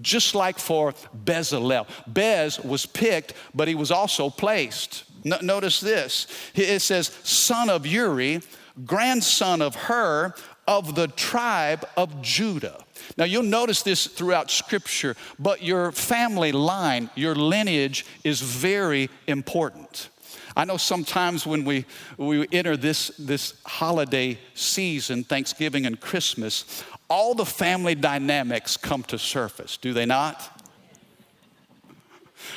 Just 0.00 0.34
like 0.34 0.58
for 0.58 0.94
Bezalel. 1.24 1.88
Bez 2.06 2.60
was 2.60 2.86
picked, 2.86 3.34
but 3.54 3.66
he 3.66 3.74
was 3.74 3.90
also 3.90 4.30
placed. 4.30 5.04
No, 5.24 5.38
notice 5.42 5.80
this 5.80 6.28
it 6.54 6.80
says, 6.80 7.08
son 7.24 7.68
of 7.68 7.86
Uri, 7.86 8.40
grandson 8.84 9.60
of 9.60 9.74
Hur, 9.74 10.34
of 10.68 10.94
the 10.94 11.08
tribe 11.08 11.88
of 11.96 12.22
Judah. 12.22 12.84
Now, 13.16 13.24
you'll 13.24 13.42
notice 13.42 13.82
this 13.82 14.06
throughout 14.06 14.50
Scripture, 14.50 15.16
but 15.38 15.62
your 15.62 15.92
family 15.92 16.52
line, 16.52 17.10
your 17.14 17.34
lineage 17.34 18.06
is 18.24 18.40
very 18.40 19.10
important. 19.26 20.10
I 20.56 20.64
know 20.64 20.76
sometimes 20.76 21.46
when 21.46 21.64
we, 21.64 21.84
we 22.16 22.46
enter 22.50 22.76
this, 22.76 23.08
this 23.18 23.54
holiday 23.64 24.38
season, 24.54 25.22
Thanksgiving 25.22 25.86
and 25.86 26.00
Christmas, 26.00 26.82
all 27.08 27.34
the 27.34 27.46
family 27.46 27.94
dynamics 27.94 28.76
come 28.76 29.02
to 29.04 29.18
surface, 29.18 29.76
do 29.76 29.92
they 29.92 30.04
not? 30.04 30.62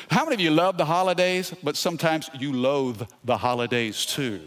How 0.10 0.24
many 0.24 0.36
of 0.36 0.42
you 0.42 0.52
love 0.52 0.78
the 0.78 0.86
holidays, 0.86 1.54
but 1.64 1.76
sometimes 1.76 2.30
you 2.34 2.54
loathe 2.54 3.04
the 3.24 3.38
holidays 3.38 4.06
too? 4.06 4.42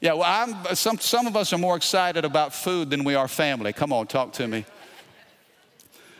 Yeah, 0.00 0.14
well, 0.14 0.24
I'm, 0.24 0.74
some, 0.74 0.98
some 0.98 1.26
of 1.26 1.36
us 1.36 1.52
are 1.52 1.58
more 1.58 1.76
excited 1.76 2.24
about 2.24 2.54
food 2.54 2.90
than 2.90 3.04
we 3.04 3.14
are 3.14 3.28
family. 3.28 3.72
Come 3.72 3.92
on, 3.92 4.06
talk 4.06 4.32
to 4.34 4.48
me. 4.48 4.64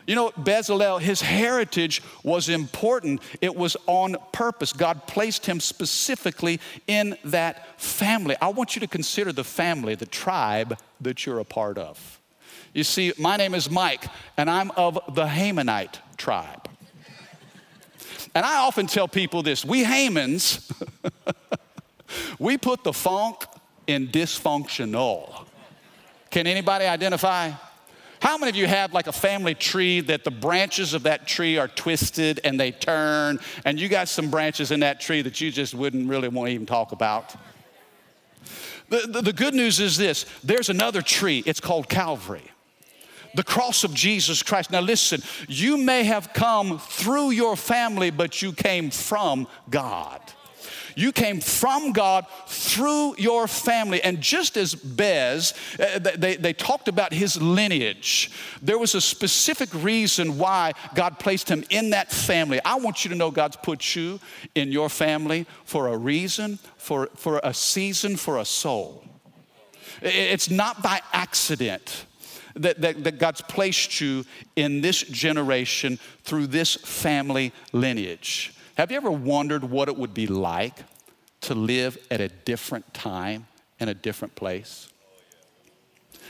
You 0.07 0.15
know, 0.15 0.31
Bezalel, 0.31 1.01
his 1.01 1.21
heritage 1.21 2.03
was 2.23 2.49
important. 2.49 3.21
It 3.41 3.55
was 3.55 3.77
on 3.87 4.17
purpose. 4.33 4.73
God 4.73 5.07
placed 5.07 5.47
him 5.47 5.61
specifically 5.61 6.61
in 6.87 7.17
that 7.25 7.81
family. 7.81 8.37
I 8.41 8.49
want 8.49 8.75
you 8.77 8.81
to 8.81 8.87
consider 8.87 9.33
the 9.33 9.45
family, 9.45 9.95
the 9.95 10.07
tribe 10.07 10.79
that 11.01 11.27
you're 11.27 11.39
a 11.39 11.45
part 11.45 11.79
of. 11.79 12.21
You 12.73 12.85
see, 12.85 13.13
my 13.19 13.37
name 13.37 13.55
is 13.55 13.71
Mike, 13.71 14.05
and 14.37 14.49
I'm 14.49 14.71
of 14.73 14.99
the 15.15 15.27
Hamanite 15.27 15.99
tribe. 16.17 16.69
And 18.35 18.47
I 18.47 18.59
often 18.59 18.87
tell 18.87 19.09
people 19.09 19.43
this 19.43 19.65
we 19.65 19.85
Hamans, 19.85 20.71
we 22.39 22.57
put 22.57 22.85
the 22.85 22.93
funk 22.93 23.45
in 23.87 24.09
dysfunctional. 24.09 25.47
Can 26.31 26.47
anybody 26.47 26.85
identify? 26.85 27.51
How 28.21 28.37
many 28.37 28.51
of 28.51 28.57
you 28.57 28.67
have 28.67 28.93
like 28.93 29.07
a 29.07 29.13
family 29.13 29.55
tree 29.55 30.01
that 30.01 30.25
the 30.25 30.31
branches 30.31 30.93
of 30.93 31.05
that 31.05 31.27
tree 31.27 31.57
are 31.57 31.69
twisted 31.69 32.41
and 32.45 32.61
they 32.61 32.71
turn, 32.71 33.41
and 33.65 33.81
you 33.81 33.89
got 33.89 34.09
some 34.09 34.31
branches 34.31 34.71
in 34.71 34.81
that 34.81 35.01
tree 35.01 35.23
that 35.23 35.41
you 35.41 35.51
just 35.51 35.75
wouldn't 35.75 36.09
really 36.09 36.29
want 36.29 36.49
to 36.49 36.55
even 36.55 36.67
talk 36.67 36.93
about? 36.93 37.35
The, 38.91 39.07
the, 39.09 39.23
the 39.23 39.33
good 39.33 39.55
news 39.55 39.81
is 39.81 39.97
this 39.97 40.27
there's 40.45 40.69
another 40.69 41.01
tree, 41.01 41.43
it's 41.47 41.61
called 41.61 41.89
Calvary 41.89 42.51
the 43.35 43.45
cross 43.45 43.85
of 43.85 43.95
Jesus 43.95 44.43
Christ. 44.43 44.73
Now, 44.73 44.81
listen, 44.81 45.23
you 45.47 45.77
may 45.77 46.03
have 46.03 46.33
come 46.33 46.81
through 46.81 47.31
your 47.31 47.55
family, 47.55 48.11
but 48.11 48.43
you 48.43 48.53
came 48.53 48.91
from 48.91 49.47
God. 49.71 50.21
You 51.01 51.13
came 51.13 51.41
from 51.41 51.93
God 51.93 52.27
through 52.47 53.15
your 53.17 53.49
family. 53.49 54.03
And 54.03 54.21
just 54.21 54.59
as 54.59 54.75
Bez, 54.75 55.55
uh, 55.79 55.99
they, 55.99 56.37
they 56.37 56.53
talked 56.53 56.89
about 56.89 57.15
his 57.15 57.41
lineage, 57.41 58.31
there 58.61 58.77
was 58.77 58.95
a 58.95 59.01
specific 59.01 59.73
reason 59.73 60.37
why 60.37 60.75
God 60.95 61.19
placed 61.19 61.49
him 61.49 61.65
in 61.71 61.91
that 61.91 62.13
family. 62.13 62.61
I 62.67 62.75
want 62.75 63.03
you 63.03 63.09
to 63.09 63.15
know 63.17 63.31
God's 63.31 63.57
put 63.57 63.97
you 63.97 64.21
in 64.55 64.73
your 64.73 64.91
family 64.91 65.47
for 65.65 65.89
a 65.89 65.97
reason, 65.97 66.59
for, 66.77 67.09
for 67.17 67.41
a 67.43 67.55
season, 67.55 68.19
for 68.19 68.37
a 68.37 68.45
soul. 68.45 69.03
It's 70.03 70.51
not 70.51 70.83
by 70.83 71.01
accident. 71.15 72.05
That, 72.57 72.83
that, 72.83 73.05
that, 73.05 73.19
God's 73.19 73.41
placed 73.41 74.03
you 74.03 74.27
in 74.57 74.83
this 74.83 75.01
generation 75.01 75.99
through 76.25 76.49
this 76.49 76.75
family 76.75 77.53
lineage. 77.73 78.53
Have 78.77 78.91
you 78.91 78.97
ever 78.97 79.11
wondered 79.11 79.63
what 79.63 79.89
it 79.89 79.97
would 79.97 80.13
be 80.13 80.27
like 80.27 80.81
to 81.43 81.55
live 81.55 81.99
at 82.11 82.21
a 82.21 82.29
different 82.29 82.93
time 82.93 83.47
in 83.79 83.89
a 83.89 83.95
different 83.95 84.35
place? 84.35 84.89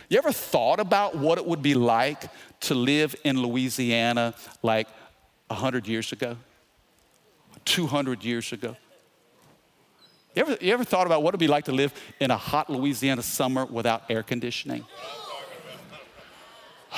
You 0.09 0.19
ever 0.19 0.33
thought 0.33 0.81
about 0.81 1.17
what 1.17 1.39
it 1.39 1.47
would 1.47 1.63
be 1.63 1.75
like 1.75 2.25
to 2.61 2.75
live 2.75 3.15
in 3.25 3.41
Louisiana 3.41 4.35
like 4.63 4.89
100 5.49 5.87
years 5.87 6.13
ago, 6.13 6.37
200 7.65 8.25
years 8.25 8.53
ago? 8.53 8.77
You 10.35 10.43
ever, 10.43 10.59
you 10.61 10.73
ever 10.73 10.85
thought 10.85 11.07
about 11.07 11.23
what 11.23 11.31
it'd 11.31 11.41
be 11.41 11.49
like 11.49 11.65
to 11.65 11.73
live 11.73 11.93
in 12.21 12.31
a 12.31 12.37
hot 12.37 12.71
Louisiana 12.71 13.23
summer 13.23 13.65
without 13.65 14.05
air 14.11 14.23
conditioning? 14.23 14.85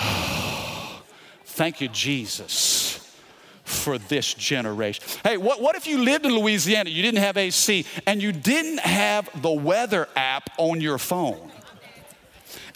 Thank 1.45 1.81
you, 1.81 1.89
Jesus 1.89 2.82
for 3.73 3.99
this 3.99 4.35
generation. 4.35 5.05
Hey, 5.25 5.37
what, 5.37 5.61
what 5.61 5.77
if 5.77 5.87
you 5.87 5.99
lived 5.99 6.27
in 6.27 6.33
Louisiana, 6.33 6.91
you 6.91 7.03
didn't 7.03 7.21
have 7.21 7.37
AC, 7.37 7.87
and 8.07 8.23
you 8.23 8.33
didn't 8.33 8.81
have 8.81 9.29
the 9.43 9.53
weather 9.53 10.09
app 10.17 10.51
on 10.59 10.81
your 10.81 10.99
phone? 10.99 11.51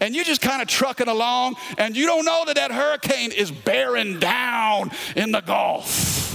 and 0.00 0.14
you're 0.14 0.24
just 0.24 0.42
kind 0.42 0.60
of 0.60 0.68
trucking 0.68 1.08
along 1.08 1.56
and 1.78 1.96
you 1.96 2.06
don't 2.06 2.26
know 2.26 2.44
that 2.46 2.56
that 2.56 2.70
hurricane 2.70 3.32
is 3.32 3.50
bearing 3.50 4.18
down 4.18 4.90
in 5.14 5.32
the 5.32 5.40
Gulf. 5.40 6.26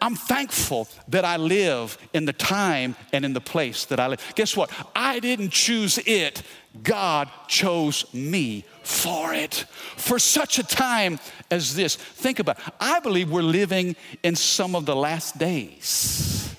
I'm 0.00 0.16
thankful 0.16 0.86
that 1.08 1.24
I 1.24 1.38
live 1.38 1.96
in 2.12 2.26
the 2.26 2.32
time 2.32 2.94
and 3.12 3.24
in 3.24 3.32
the 3.32 3.40
place 3.40 3.86
that 3.86 3.98
I 3.98 4.08
live. 4.08 4.20
Guess 4.34 4.54
what? 4.54 4.70
I 4.94 5.18
didn't 5.18 5.50
choose 5.50 5.98
it, 6.04 6.42
God 6.82 7.30
chose 7.48 8.12
me 8.12 8.64
for 8.82 9.32
it, 9.32 9.64
for 9.96 10.18
such 10.18 10.58
a 10.58 10.62
time 10.62 11.18
as 11.50 11.74
this. 11.74 11.96
Think 11.96 12.38
about 12.38 12.58
it. 12.58 12.64
I 12.80 13.00
believe 13.00 13.30
we're 13.30 13.42
living 13.42 13.96
in 14.22 14.34
some 14.36 14.74
of 14.74 14.86
the 14.86 14.96
last 14.96 15.38
days. 15.38 16.53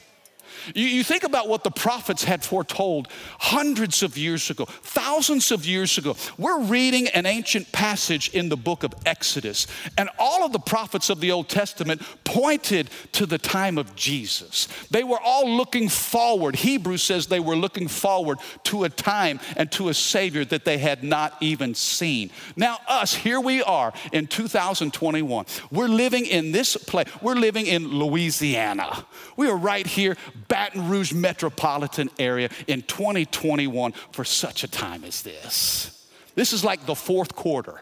You, 0.74 0.86
you, 0.86 1.04
think 1.04 1.24
about 1.24 1.48
what 1.48 1.64
the 1.64 1.72
prophets 1.72 2.24
had 2.24 2.44
foretold 2.44 3.08
hundreds 3.40 4.02
of 4.02 4.18
years 4.18 4.50
ago, 4.50 4.66
thousands 4.66 5.52
of 5.52 5.66
years 5.66 5.98
ago. 5.98 6.16
We're 6.38 6.62
reading 6.62 7.08
an 7.10 7.26
ancient 7.26 7.72
passage 7.72 8.30
in 8.30 8.50
the 8.50 8.58
book 8.58 8.84
of 8.84 8.94
Exodus, 9.06 9.68
and 9.98 10.10
all 10.18 10.46
of 10.46 10.54
the 10.54 10.60
prophets 10.60 11.10
of 11.10 11.20
the 11.20 11.32
Old 11.32 11.50
Testament 11.50 12.02
pointed 12.24 12.90
to 13.14 13.26
the 13.26 13.38
time 13.38 13.78
of 13.78 13.96
Jesus. 13.96 14.68
They 14.90 15.04
were 15.04 15.20
all 15.20 15.50
looking 15.50 15.90
forward. 15.90 16.56
Hebrews 16.56 17.04
says 17.04 17.28
they 17.28 17.40
were 17.40 17.56
looking 17.56 17.88
forward 17.88 18.40
to 18.66 18.84
a 18.84 18.90
time 18.90 19.40
and 19.56 19.72
to 19.74 19.90
a 19.90 19.94
Savior 19.94 20.46
that 20.46 20.66
they 20.66 20.78
had 20.78 21.04
not 21.04 21.36
even 21.42 21.76
seen. 21.76 22.32
Now, 22.56 22.78
us, 22.88 23.14
here 23.14 23.40
we 23.40 23.62
are 23.64 23.94
in 24.12 24.28
2021. 24.28 25.46
We're 25.72 25.88
living 25.88 26.26
in 26.26 26.52
this 26.52 26.78
place, 26.78 27.08
we're 27.22 27.36
living 27.36 27.68
in 27.68 27.88
Louisiana. 27.88 29.06
We 29.38 29.50
are 29.50 29.58
right 29.58 29.86
here, 29.86 30.18
Baton 30.56 30.88
Rouge 30.88 31.12
metropolitan 31.12 32.10
area 32.18 32.50
in 32.66 32.82
2021 32.84 33.92
for 34.14 34.24
such 34.24 34.64
a 34.64 34.70
time 34.70 35.04
as 35.04 35.22
this. 35.22 36.08
This 36.34 36.54
is 36.54 36.64
like 36.64 36.86
the 36.86 36.96
fourth 36.96 37.36
quarter. 37.36 37.82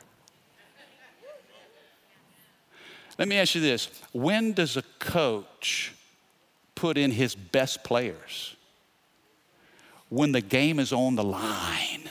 Let 3.19 3.27
me 3.27 3.35
ask 3.37 3.53
you 3.53 3.61
this 3.61 3.89
when 4.11 4.53
does 4.53 4.75
a 4.75 4.81
coach 4.97 5.93
put 6.73 6.97
in 6.97 7.11
his 7.11 7.35
best 7.35 7.83
players? 7.83 8.55
When 10.09 10.31
the 10.31 10.41
game 10.41 10.79
is 10.79 10.91
on 10.91 11.15
the 11.15 11.23
line. 11.23 12.09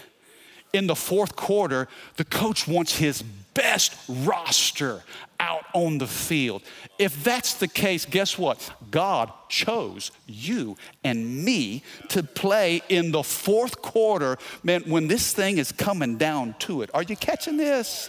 In 0.72 0.86
the 0.86 0.94
fourth 0.94 1.34
quarter, 1.34 1.88
the 2.18 2.24
coach 2.24 2.68
wants 2.68 2.98
his 2.98 3.24
best 3.54 3.94
roster 4.08 5.02
out 5.40 5.64
on 5.74 5.98
the 5.98 6.06
field. 6.06 6.62
If 6.98 7.24
that's 7.24 7.54
the 7.54 7.68
case, 7.68 8.04
guess 8.04 8.38
what? 8.38 8.72
God 8.90 9.32
chose 9.48 10.12
you 10.26 10.76
and 11.02 11.44
me 11.44 11.82
to 12.10 12.22
play 12.22 12.80
in 12.88 13.10
the 13.10 13.24
fourth 13.24 13.82
quarter, 13.82 14.38
man, 14.62 14.82
when 14.82 15.08
this 15.08 15.32
thing 15.32 15.58
is 15.58 15.72
coming 15.72 16.16
down 16.16 16.54
to 16.60 16.82
it. 16.82 16.90
Are 16.94 17.02
you 17.02 17.16
catching 17.16 17.56
this? 17.56 18.08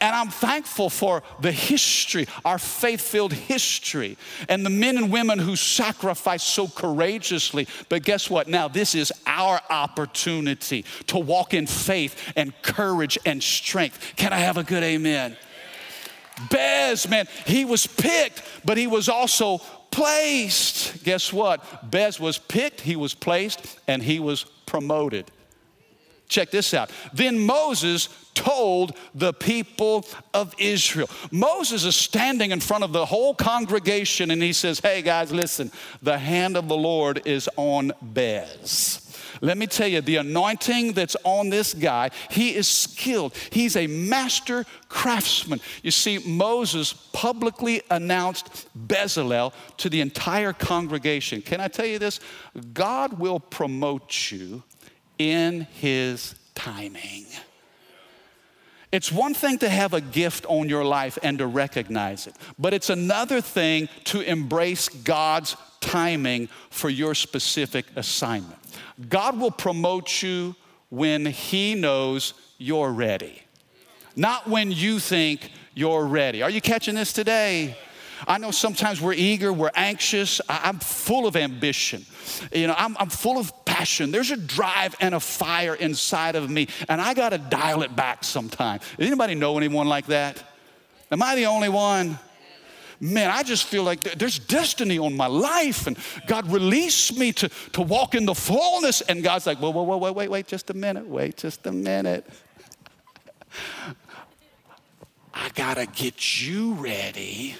And 0.00 0.14
I'm 0.14 0.28
thankful 0.28 0.90
for 0.90 1.22
the 1.40 1.52
history, 1.52 2.26
our 2.44 2.58
faith 2.58 3.00
filled 3.00 3.32
history, 3.32 4.16
and 4.48 4.64
the 4.64 4.70
men 4.70 4.96
and 4.96 5.10
women 5.10 5.38
who 5.38 5.56
sacrificed 5.56 6.46
so 6.46 6.68
courageously. 6.68 7.66
But 7.88 8.02
guess 8.02 8.28
what? 8.30 8.48
Now, 8.48 8.68
this 8.68 8.94
is 8.94 9.12
our 9.26 9.60
opportunity 9.70 10.84
to 11.08 11.18
walk 11.18 11.54
in 11.54 11.66
faith 11.66 12.32
and 12.36 12.52
courage 12.62 13.18
and 13.24 13.42
strength. 13.42 14.14
Can 14.16 14.32
I 14.32 14.38
have 14.38 14.56
a 14.56 14.64
good 14.64 14.82
amen? 14.82 15.36
Bez, 16.50 17.08
man, 17.08 17.28
he 17.46 17.64
was 17.64 17.86
picked, 17.86 18.42
but 18.64 18.76
he 18.76 18.86
was 18.86 19.08
also 19.08 19.58
placed. 19.90 21.04
Guess 21.04 21.32
what? 21.32 21.90
Bez 21.90 22.18
was 22.18 22.38
picked, 22.38 22.80
he 22.80 22.96
was 22.96 23.14
placed, 23.14 23.78
and 23.86 24.02
he 24.02 24.18
was 24.18 24.44
promoted. 24.66 25.30
Check 26.28 26.50
this 26.50 26.74
out. 26.74 26.90
Then 27.12 27.38
Moses 27.38 28.08
told 28.34 28.96
the 29.14 29.32
people 29.32 30.04
of 30.32 30.54
Israel. 30.58 31.08
Moses 31.30 31.84
is 31.84 31.96
standing 31.96 32.50
in 32.50 32.60
front 32.60 32.84
of 32.84 32.92
the 32.92 33.06
whole 33.06 33.34
congregation 33.34 34.30
and 34.30 34.42
he 34.42 34.52
says, 34.52 34.80
Hey 34.80 35.02
guys, 35.02 35.32
listen, 35.32 35.70
the 36.02 36.18
hand 36.18 36.56
of 36.56 36.68
the 36.68 36.76
Lord 36.76 37.22
is 37.26 37.48
on 37.56 37.92
Bez. 38.02 39.00
Let 39.40 39.58
me 39.58 39.66
tell 39.66 39.88
you, 39.88 40.00
the 40.00 40.16
anointing 40.16 40.92
that's 40.92 41.16
on 41.24 41.50
this 41.50 41.74
guy, 41.74 42.10
he 42.30 42.54
is 42.54 42.68
skilled. 42.68 43.36
He's 43.50 43.76
a 43.76 43.86
master 43.86 44.64
craftsman. 44.88 45.60
You 45.82 45.90
see, 45.90 46.18
Moses 46.18 46.92
publicly 47.12 47.82
announced 47.90 48.68
Bezalel 48.86 49.52
to 49.78 49.90
the 49.90 50.00
entire 50.00 50.52
congregation. 50.52 51.42
Can 51.42 51.60
I 51.60 51.68
tell 51.68 51.86
you 51.86 51.98
this? 51.98 52.20
God 52.72 53.18
will 53.18 53.40
promote 53.40 54.30
you 54.30 54.62
in 55.18 55.62
his 55.62 56.34
timing. 56.54 57.26
It's 58.92 59.10
one 59.10 59.34
thing 59.34 59.58
to 59.58 59.68
have 59.68 59.92
a 59.92 60.00
gift 60.00 60.46
on 60.46 60.68
your 60.68 60.84
life 60.84 61.18
and 61.22 61.38
to 61.38 61.48
recognize 61.48 62.28
it, 62.28 62.36
but 62.58 62.72
it's 62.72 62.90
another 62.90 63.40
thing 63.40 63.88
to 64.04 64.20
embrace 64.20 64.88
God's 64.88 65.56
timing 65.80 66.48
for 66.70 66.88
your 66.88 67.14
specific 67.14 67.86
assignment. 67.96 68.58
God 69.08 69.38
will 69.40 69.50
promote 69.50 70.22
you 70.22 70.54
when 70.90 71.26
He 71.26 71.74
knows 71.74 72.34
you're 72.58 72.92
ready, 72.92 73.42
not 74.14 74.48
when 74.48 74.70
you 74.70 75.00
think 75.00 75.50
you're 75.74 76.06
ready. 76.06 76.42
Are 76.42 76.50
you 76.50 76.60
catching 76.60 76.94
this 76.94 77.12
today? 77.12 77.76
I 78.28 78.38
know 78.38 78.52
sometimes 78.52 79.00
we're 79.00 79.14
eager, 79.14 79.52
we're 79.52 79.72
anxious. 79.74 80.40
I'm 80.48 80.78
full 80.78 81.26
of 81.26 81.36
ambition. 81.36 82.06
You 82.52 82.68
know, 82.68 82.74
I'm, 82.76 82.96
I'm 82.98 83.10
full 83.10 83.38
of 83.38 83.63
passion. 83.84 84.10
There's 84.10 84.30
a 84.30 84.38
drive 84.38 84.96
and 84.98 85.14
a 85.14 85.20
fire 85.20 85.74
inside 85.74 86.36
of 86.36 86.48
me, 86.48 86.68
and 86.88 87.02
I 87.02 87.12
got 87.12 87.30
to 87.30 87.38
dial 87.38 87.82
it 87.82 87.94
back 87.94 88.24
sometime. 88.24 88.80
Does 88.96 89.06
anybody 89.06 89.34
know 89.34 89.58
anyone 89.58 89.88
like 89.88 90.06
that? 90.06 90.42
Am 91.10 91.22
I 91.22 91.36
the 91.36 91.46
only 91.46 91.68
one? 91.68 92.18
man, 93.00 93.28
I 93.28 93.42
just 93.42 93.66
feel 93.66 93.82
like 93.82 94.00
there's 94.00 94.38
destiny 94.38 94.98
on 94.98 95.14
my 95.14 95.26
life, 95.26 95.86
and 95.86 95.98
God 96.26 96.50
released 96.50 97.18
me 97.18 97.32
to, 97.32 97.50
to 97.72 97.82
walk 97.82 98.14
in 98.14 98.24
the 98.24 98.34
fullness. 98.34 99.02
And 99.02 99.22
God's 99.22 99.46
like, 99.46 99.58
whoa, 99.58 99.70
whoa, 99.70 99.82
whoa, 99.82 99.98
wait, 99.98 100.14
wait, 100.14 100.30
wait, 100.30 100.46
just 100.46 100.70
a 100.70 100.74
minute, 100.74 101.06
wait, 101.06 101.36
just 101.36 101.66
a 101.66 101.72
minute. 101.72 102.26
I 105.34 105.50
gotta 105.54 105.84
get 105.84 106.46
you 106.46 106.74
ready 106.74 107.56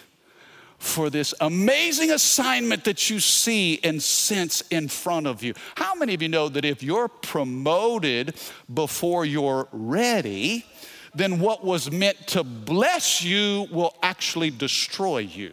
for 0.85 1.09
this 1.09 1.33
amazing 1.40 2.11
assignment 2.11 2.85
that 2.85 3.09
you 3.09 3.18
see 3.18 3.81
and 3.83 4.03
sense 4.03 4.61
in 4.70 4.87
front 4.87 5.27
of 5.27 5.42
you. 5.42 5.55
How 5.77 5.94
many 5.94 6.12
of 6.12 6.20
you 6.20 6.29
know 6.29 6.49
that 6.51 6.64
if 6.64 6.83
you're 6.83 7.09
promoted 7.09 8.35
before 8.73 9.25
you're 9.25 9.66
ready, 9.73 10.66
then 11.14 11.40
what 11.40 11.64
was 11.64 11.90
meant 11.90 12.27
to 12.29 12.44
bless 12.44 13.25
you 13.25 13.66
will 13.70 13.97
actually 14.03 14.51
destroy 14.51 15.18
you. 15.18 15.53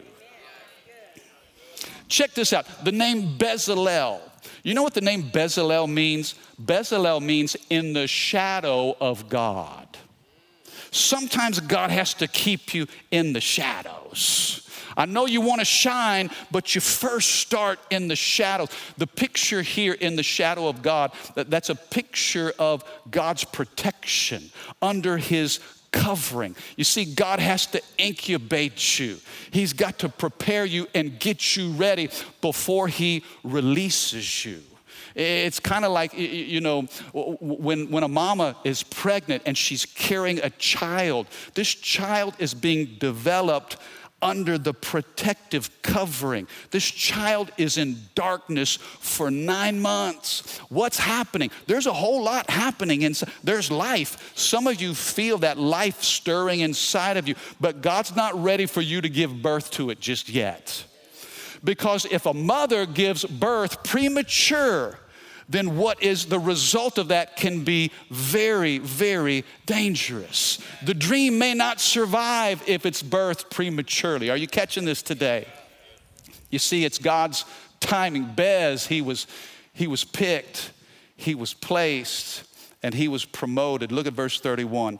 Check 2.10 2.34
this 2.34 2.52
out 2.52 2.65
the 2.84 2.91
name 2.91 3.38
Bezalel. 3.38 4.20
You 4.63 4.74
know 4.74 4.84
what 4.84 4.94
the 4.94 5.02
name 5.02 5.24
Bezalel 5.24 5.89
means? 5.89 6.36
Bezalel 6.62 7.22
means 7.22 7.56
in 7.70 7.94
the 7.94 8.06
shadow 8.06 8.98
of 9.00 9.30
God. 9.30 9.88
Sometimes 10.91 11.62
God 11.62 11.89
has 11.89 12.13
to 12.15 12.28
keep 12.28 12.74
you 12.74 12.86
in 13.12 13.32
the 13.32 13.39
shadows. 13.39 14.67
I 14.98 15.06
know 15.06 15.26
you 15.26 15.42
want 15.42 15.60
to 15.60 15.66
shine, 15.66 16.30
but 16.52 16.76
you 16.76 16.82
first 16.82 17.36
start 17.36 17.80
in 17.90 18.08
the 18.08 18.16
shadows. 18.16 18.70
The 18.98 19.08
picture 19.08 19.62
here 19.62 19.94
in 19.94 20.16
the 20.16 20.24
shadow 20.24 20.68
of 20.68 20.82
God, 20.82 21.12
that's 21.36 21.70
a 21.70 21.76
picture 21.76 22.54
of 22.60 22.84
God's 23.10 23.44
protection 23.44 24.52
under 24.82 25.18
His 25.18 25.60
covering. 25.92 26.56
You 26.78 26.84
see, 26.84 27.06
God 27.06 27.40
has 27.40 27.66
to 27.68 27.82
incubate 27.98 29.00
you, 29.00 29.18
He's 29.52 29.74
got 29.74 30.00
to 30.00 30.10
prepare 30.10 30.66
you 30.66 30.88
and 30.94 31.20
get 31.20 31.56
you 31.56 31.72
ready 31.72 32.10
before 32.42 32.88
He 32.88 33.24
releases 33.44 34.46
you. 34.46 34.62
It's 35.14 35.60
kind 35.60 35.84
of 35.84 35.92
like, 35.92 36.18
you 36.18 36.62
know, 36.62 36.84
when, 37.14 37.92
when 37.92 38.04
a 38.04 38.08
mama 38.08 38.56
is 38.64 38.82
pregnant 38.82 39.44
and 39.46 39.58
she's 39.58 39.86
carrying 39.86 40.40
a 40.40 40.50
child, 40.52 41.28
this 41.54 41.68
child 41.68 42.36
is 42.40 42.54
being 42.54 42.96
developed 42.98 43.76
under 44.22 44.58
the 44.58 44.74
protective 44.74 45.70
covering. 45.82 46.48
This 46.70 46.90
child 46.90 47.52
is 47.58 47.78
in 47.78 47.98
darkness 48.16 48.76
for 48.76 49.32
nine 49.32 49.82
months. 49.82 50.60
What's 50.70 51.00
happening? 51.00 51.52
There's 51.68 51.88
a 51.88 51.94
whole 51.94 52.24
lot 52.24 52.50
happening 52.50 53.02
inside. 53.02 53.32
There's 53.44 53.72
life. 53.72 54.32
Some 54.36 54.68
of 54.68 54.82
you 54.82 54.94
feel 54.94 55.40
that 55.40 55.58
life 55.58 56.04
stirring 56.04 56.60
inside 56.60 57.18
of 57.18 57.28
you, 57.28 57.36
but 57.60 57.82
God's 57.82 58.16
not 58.16 58.42
ready 58.42 58.66
for 58.66 58.82
you 58.82 59.02
to 59.02 59.10
give 59.10 59.42
birth 59.42 59.72
to 59.72 59.90
it 59.90 60.00
just 60.00 60.30
yet. 60.30 60.86
Because 61.64 62.06
if 62.06 62.26
a 62.26 62.34
mother 62.34 62.86
gives 62.86 63.24
birth 63.26 63.84
premature, 63.84 64.98
then 65.52 65.78
what 65.78 66.02
is 66.02 66.26
the 66.26 66.40
result 66.40 66.98
of 66.98 67.10
that 67.10 67.36
can 67.36 67.64
be 67.64 67.92
very, 68.10 68.78
very 68.78 69.44
dangerous. 69.66 70.60
The 70.84 70.94
dream 70.94 71.38
may 71.38 71.54
not 71.54 71.82
survive 71.82 72.64
if 72.68 72.86
it's 72.86 73.04
birthed 73.04 73.50
prematurely. 73.50 74.30
Are 74.30 74.38
you 74.38 74.48
catching 74.48 74.86
this 74.86 75.02
today? 75.02 75.48
You 76.50 76.60
see, 76.60 76.86
it's 76.86 76.98
God's 76.98 77.46
timing. 77.80 78.34
Bez, 78.34 78.88
he 78.88 79.02
was, 79.02 79.28
he 79.74 79.88
was 79.88 80.04
picked, 80.04 80.72
he 81.16 81.36
was 81.36 81.54
placed, 81.54 82.44
and 82.82 82.94
he 82.94 83.08
was 83.08 83.26
promoted. 83.26 83.92
Look 83.92 84.08
at 84.08 84.14
verse 84.14 84.40
31. 84.40 85.00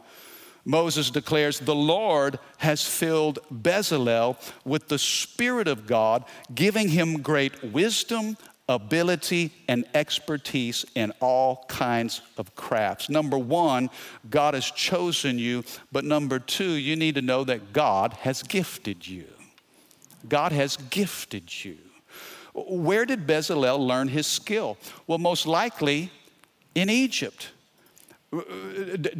Moses 0.64 1.10
declares, 1.10 1.58
The 1.58 1.74
Lord 1.74 2.38
has 2.58 2.86
filled 2.86 3.40
Bezalel 3.52 4.36
with 4.64 4.88
the 4.88 4.98
Spirit 4.98 5.66
of 5.66 5.86
God, 5.86 6.24
giving 6.54 6.88
him 6.88 7.20
great 7.20 7.64
wisdom, 7.64 8.36
ability 8.68 9.52
and 9.68 9.84
expertise 9.94 10.84
in 10.94 11.12
all 11.20 11.64
kinds 11.68 12.22
of 12.38 12.54
crafts. 12.54 13.08
Number 13.08 13.38
one, 13.38 13.90
God 14.30 14.54
has 14.54 14.70
chosen 14.70 15.38
you, 15.38 15.64
but 15.90 16.04
number 16.04 16.38
two, 16.38 16.72
you 16.72 16.96
need 16.96 17.16
to 17.16 17.22
know 17.22 17.44
that 17.44 17.72
God 17.72 18.12
has 18.14 18.42
gifted 18.42 19.06
you. 19.06 19.26
God 20.28 20.52
has 20.52 20.76
gifted 20.76 21.64
you. 21.64 21.78
Where 22.54 23.04
did 23.04 23.26
Bezalel 23.26 23.78
learn 23.78 24.08
his 24.08 24.26
skill? 24.26 24.76
Well, 25.06 25.18
most 25.18 25.46
likely 25.46 26.10
in 26.74 26.90
Egypt 26.90 27.50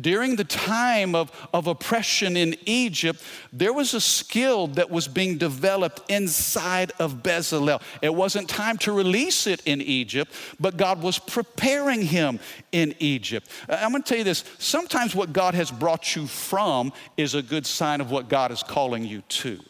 during 0.00 0.36
the 0.36 0.44
time 0.44 1.14
of, 1.14 1.30
of 1.52 1.66
oppression 1.66 2.36
in 2.36 2.56
Egypt, 2.64 3.22
there 3.52 3.72
was 3.72 3.92
a 3.92 4.00
skill 4.00 4.68
that 4.68 4.90
was 4.90 5.06
being 5.06 5.36
developed 5.36 6.10
inside 6.10 6.92
of 6.98 7.22
Bezalel. 7.22 7.82
It 8.00 8.14
wasn't 8.14 8.48
time 8.48 8.78
to 8.78 8.92
release 8.92 9.46
it 9.46 9.60
in 9.66 9.82
Egypt, 9.82 10.32
but 10.58 10.76
God 10.76 11.02
was 11.02 11.18
preparing 11.18 12.02
him 12.02 12.40
in 12.72 12.94
Egypt. 13.00 13.48
Uh, 13.68 13.78
I'm 13.80 13.90
going 13.90 14.02
to 14.02 14.08
tell 14.08 14.18
you 14.18 14.24
this 14.24 14.44
sometimes 14.58 15.14
what 15.14 15.32
God 15.32 15.54
has 15.54 15.70
brought 15.70 16.16
you 16.16 16.26
from 16.26 16.92
is 17.16 17.34
a 17.34 17.42
good 17.42 17.66
sign 17.66 18.00
of 18.00 18.10
what 18.10 18.28
God 18.28 18.50
is 18.50 18.62
calling 18.62 19.04
you 19.04 19.20
to. 19.22 19.60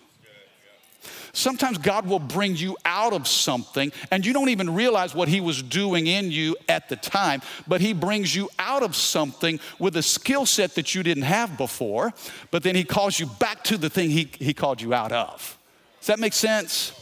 Sometimes 1.35 1.79
God 1.79 2.07
will 2.07 2.19
bring 2.19 2.57
you 2.57 2.77
out 2.85 3.15
of 3.15 3.27
something 3.27 3.91
and 4.11 4.25
you 4.25 4.35
don't 4.35 4.51
even 4.51 4.75
realize 4.75 5.15
what 5.15 5.29
He 5.29 5.41
was 5.41 5.63
doing 5.63 6.07
in 6.07 6.31
you 6.31 6.57
at 6.69 6.91
the 6.91 6.97
time, 6.97 7.41
but 7.67 7.81
He 7.81 7.95
brings 7.95 8.35
you 8.35 8.51
out 8.59 8.83
of 8.83 8.95
something 8.95 9.59
with 9.79 9.97
a 9.97 10.03
skill 10.03 10.45
set 10.45 10.75
that 10.75 10.95
you 10.95 11.03
didn't 11.03 11.23
have 11.23 11.57
before, 11.57 12.13
but 12.51 12.63
then 12.63 12.75
He 12.75 12.85
calls 12.85 13.19
you 13.19 13.27
back 13.27 13.65
to 13.65 13.79
the 13.79 13.89
thing 13.89 14.11
He, 14.11 14.31
he 14.39 14.53
called 14.53 14.83
you 14.83 14.93
out 14.93 15.13
of. 15.13 15.57
Does 16.01 16.09
that 16.09 16.19
make 16.19 16.35
sense? 16.35 16.93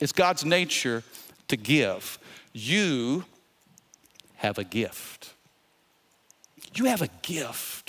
It's 0.00 0.12
God's 0.12 0.44
nature 0.44 1.04
to 1.48 1.56
give. 1.56 2.18
You 2.52 3.24
have 4.36 4.58
a 4.58 4.64
gift. 4.64 5.34
You 6.74 6.86
have 6.86 7.02
a 7.02 7.08
gift. 7.22 7.83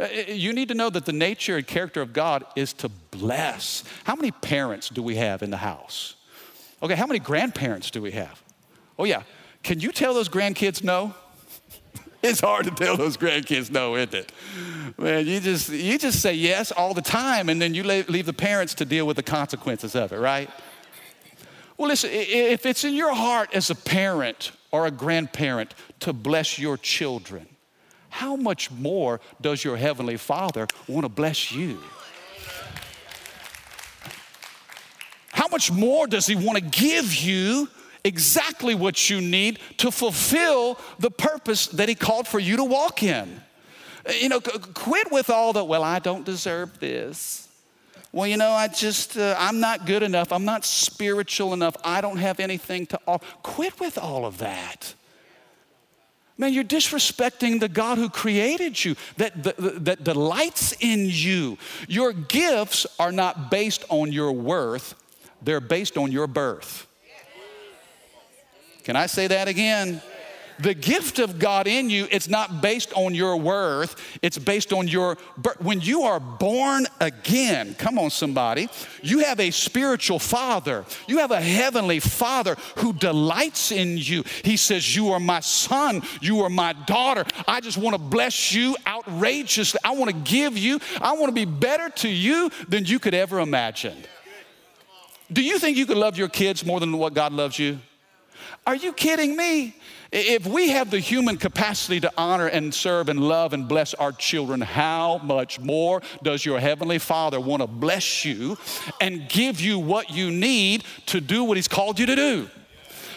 Uh, 0.00 0.06
you 0.28 0.52
need 0.54 0.68
to 0.68 0.74
know 0.74 0.88
that 0.88 1.04
the 1.04 1.12
nature 1.12 1.58
and 1.58 1.66
character 1.66 2.00
of 2.00 2.12
God 2.14 2.44
is 2.56 2.72
to 2.74 2.88
bless. 2.88 3.84
How 4.04 4.16
many 4.16 4.30
parents 4.30 4.88
do 4.88 5.02
we 5.02 5.16
have 5.16 5.42
in 5.42 5.50
the 5.50 5.58
house? 5.58 6.14
Okay, 6.82 6.94
how 6.94 7.06
many 7.06 7.18
grandparents 7.18 7.90
do 7.90 8.00
we 8.00 8.12
have? 8.12 8.42
Oh, 8.98 9.04
yeah. 9.04 9.22
Can 9.62 9.80
you 9.80 9.92
tell 9.92 10.14
those 10.14 10.30
grandkids 10.30 10.82
no? 10.82 11.14
it's 12.22 12.40
hard 12.40 12.64
to 12.64 12.70
tell 12.70 12.96
those 12.96 13.18
grandkids 13.18 13.70
no, 13.70 13.96
isn't 13.96 14.14
it? 14.14 14.32
Man, 14.96 15.26
you 15.26 15.38
just, 15.38 15.68
you 15.68 15.98
just 15.98 16.20
say 16.20 16.32
yes 16.32 16.72
all 16.72 16.94
the 16.94 17.02
time, 17.02 17.50
and 17.50 17.60
then 17.60 17.74
you 17.74 17.82
leave 17.82 18.24
the 18.24 18.32
parents 18.32 18.72
to 18.74 18.86
deal 18.86 19.06
with 19.06 19.16
the 19.16 19.22
consequences 19.22 19.94
of 19.94 20.12
it, 20.12 20.18
right? 20.18 20.48
Well, 21.76 21.88
listen, 21.88 22.10
if 22.12 22.64
it's 22.64 22.84
in 22.84 22.94
your 22.94 23.14
heart 23.14 23.50
as 23.52 23.68
a 23.68 23.74
parent 23.74 24.52
or 24.70 24.86
a 24.86 24.90
grandparent 24.90 25.74
to 26.00 26.14
bless 26.14 26.58
your 26.58 26.78
children, 26.78 27.46
how 28.10 28.36
much 28.36 28.70
more 28.70 29.20
does 29.40 29.64
your 29.64 29.76
Heavenly 29.76 30.16
Father 30.16 30.66
want 30.86 31.04
to 31.04 31.08
bless 31.08 31.50
you? 31.52 31.78
How 35.32 35.48
much 35.48 35.72
more 35.72 36.06
does 36.06 36.26
He 36.26 36.36
want 36.36 36.58
to 36.58 36.64
give 36.64 37.14
you 37.14 37.68
exactly 38.04 38.74
what 38.74 39.08
you 39.08 39.20
need 39.20 39.58
to 39.78 39.90
fulfill 39.90 40.78
the 40.98 41.10
purpose 41.10 41.66
that 41.68 41.88
He 41.88 41.94
called 41.94 42.28
for 42.28 42.38
you 42.38 42.56
to 42.56 42.64
walk 42.64 43.02
in? 43.02 43.40
You 44.20 44.28
know, 44.28 44.40
quit 44.40 45.10
with 45.10 45.30
all 45.30 45.52
the, 45.52 45.64
well, 45.64 45.82
I 45.82 45.98
don't 45.98 46.24
deserve 46.24 46.78
this. 46.80 47.48
Well, 48.12 48.26
you 48.26 48.36
know, 48.36 48.50
I 48.50 48.66
just, 48.66 49.16
uh, 49.16 49.36
I'm 49.38 49.60
not 49.60 49.86
good 49.86 50.02
enough. 50.02 50.32
I'm 50.32 50.44
not 50.44 50.64
spiritual 50.64 51.52
enough. 51.52 51.76
I 51.84 52.00
don't 52.00 52.16
have 52.16 52.40
anything 52.40 52.86
to 52.86 53.00
offer. 53.06 53.24
Quit 53.42 53.78
with 53.78 53.98
all 53.98 54.26
of 54.26 54.38
that. 54.38 54.94
Man, 56.40 56.54
you're 56.54 56.64
disrespecting 56.64 57.60
the 57.60 57.68
God 57.68 57.98
who 57.98 58.08
created 58.08 58.82
you, 58.82 58.96
that, 59.18 59.42
that, 59.42 59.84
that 59.84 60.04
delights 60.04 60.72
in 60.80 61.04
you. 61.04 61.58
Your 61.86 62.14
gifts 62.14 62.86
are 62.98 63.12
not 63.12 63.50
based 63.50 63.84
on 63.90 64.10
your 64.10 64.32
worth, 64.32 64.94
they're 65.42 65.60
based 65.60 65.98
on 65.98 66.10
your 66.10 66.26
birth. 66.26 66.86
Can 68.84 68.96
I 68.96 69.04
say 69.04 69.26
that 69.26 69.48
again? 69.48 70.00
The 70.62 70.74
gift 70.74 71.18
of 71.18 71.38
God 71.38 71.66
in 71.66 71.88
you, 71.88 72.06
it's 72.10 72.28
not 72.28 72.60
based 72.60 72.92
on 72.94 73.14
your 73.14 73.36
worth, 73.36 73.96
it's 74.22 74.38
based 74.38 74.72
on 74.72 74.88
your 74.88 75.16
birth. 75.38 75.60
When 75.60 75.80
you 75.80 76.02
are 76.02 76.20
born 76.20 76.86
again, 77.00 77.74
come 77.74 77.98
on, 77.98 78.10
somebody, 78.10 78.68
you 79.02 79.20
have 79.20 79.40
a 79.40 79.50
spiritual 79.50 80.18
father. 80.18 80.84
You 81.06 81.18
have 81.18 81.30
a 81.30 81.40
heavenly 81.40 82.00
father 82.00 82.56
who 82.76 82.92
delights 82.92 83.72
in 83.72 83.96
you. 83.96 84.24
He 84.44 84.56
says, 84.56 84.94
You 84.94 85.12
are 85.12 85.20
my 85.20 85.40
son, 85.40 86.02
you 86.20 86.40
are 86.42 86.50
my 86.50 86.72
daughter. 86.72 87.24
I 87.48 87.60
just 87.60 87.78
want 87.78 87.94
to 87.94 88.02
bless 88.02 88.52
you 88.52 88.76
outrageously. 88.86 89.80
I 89.84 89.92
want 89.92 90.10
to 90.10 90.30
give 90.30 90.58
you, 90.58 90.80
I 91.00 91.12
want 91.12 91.26
to 91.26 91.32
be 91.34 91.44
better 91.44 91.88
to 91.88 92.08
you 92.08 92.50
than 92.68 92.84
you 92.84 92.98
could 92.98 93.14
ever 93.14 93.40
imagine. 93.40 93.96
Do 95.32 95.42
you 95.42 95.58
think 95.58 95.76
you 95.76 95.86
could 95.86 95.96
love 95.96 96.18
your 96.18 96.28
kids 96.28 96.66
more 96.66 96.80
than 96.80 96.96
what 96.98 97.14
God 97.14 97.32
loves 97.32 97.58
you? 97.58 97.78
Are 98.66 98.74
you 98.74 98.92
kidding 98.92 99.36
me? 99.36 99.76
If 100.12 100.44
we 100.44 100.70
have 100.70 100.90
the 100.90 100.98
human 100.98 101.36
capacity 101.36 102.00
to 102.00 102.12
honor 102.16 102.48
and 102.48 102.74
serve 102.74 103.08
and 103.08 103.20
love 103.20 103.52
and 103.52 103.68
bless 103.68 103.94
our 103.94 104.10
children, 104.10 104.60
how 104.60 105.18
much 105.18 105.60
more 105.60 106.02
does 106.22 106.44
your 106.44 106.58
Heavenly 106.58 106.98
Father 106.98 107.38
want 107.38 107.62
to 107.62 107.68
bless 107.68 108.24
you 108.24 108.58
and 109.00 109.28
give 109.28 109.60
you 109.60 109.78
what 109.78 110.10
you 110.10 110.32
need 110.32 110.82
to 111.06 111.20
do 111.20 111.44
what 111.44 111.56
He's 111.56 111.68
called 111.68 112.00
you 112.00 112.06
to 112.06 112.16
do? 112.16 112.50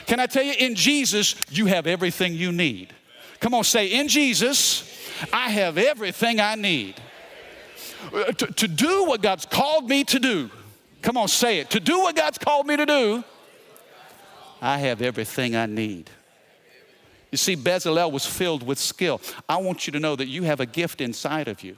Can 0.06 0.20
I 0.20 0.28
tell 0.28 0.44
you, 0.44 0.54
in 0.60 0.76
Jesus, 0.76 1.36
you 1.50 1.66
have 1.66 1.88
everything 1.88 2.34
you 2.36 2.52
need. 2.52 2.94
Come 3.40 3.56
on, 3.56 3.64
say, 3.64 3.88
in 3.88 4.08
Jesus, 4.08 4.84
I 5.32 5.50
have 5.50 5.80
everything 5.80 6.40
I 6.40 6.56
need. 6.56 6.96
Uh, 8.14 8.26
to, 8.26 8.48
to 8.48 8.68
do 8.68 9.06
what 9.06 9.22
God's 9.22 9.46
called 9.46 9.90
me 9.90 10.04
to 10.04 10.20
do. 10.20 10.52
Come 11.02 11.18
on, 11.18 11.28
say 11.28 11.60
it. 11.60 11.72
To 11.72 11.80
do 11.80 12.00
what 12.02 12.16
God's 12.16 12.38
called 12.38 12.68
me 12.68 12.78
to 12.78 12.86
do, 12.86 13.24
I 14.62 14.78
have 14.78 15.02
everything 15.02 15.56
I 15.56 15.66
need. 15.66 16.10
You 17.34 17.38
see, 17.38 17.56
Bezalel 17.56 18.12
was 18.12 18.28
filled 18.28 18.62
with 18.62 18.78
skill. 18.78 19.19
I 19.50 19.58
want 19.58 19.88
you 19.88 19.93
to 19.93 20.00
know 20.00 20.15
that 20.15 20.28
you 20.28 20.43
have 20.43 20.60
a 20.60 20.67
gift 20.67 21.02
inside 21.02 21.48
of 21.48 21.63
you. 21.63 21.78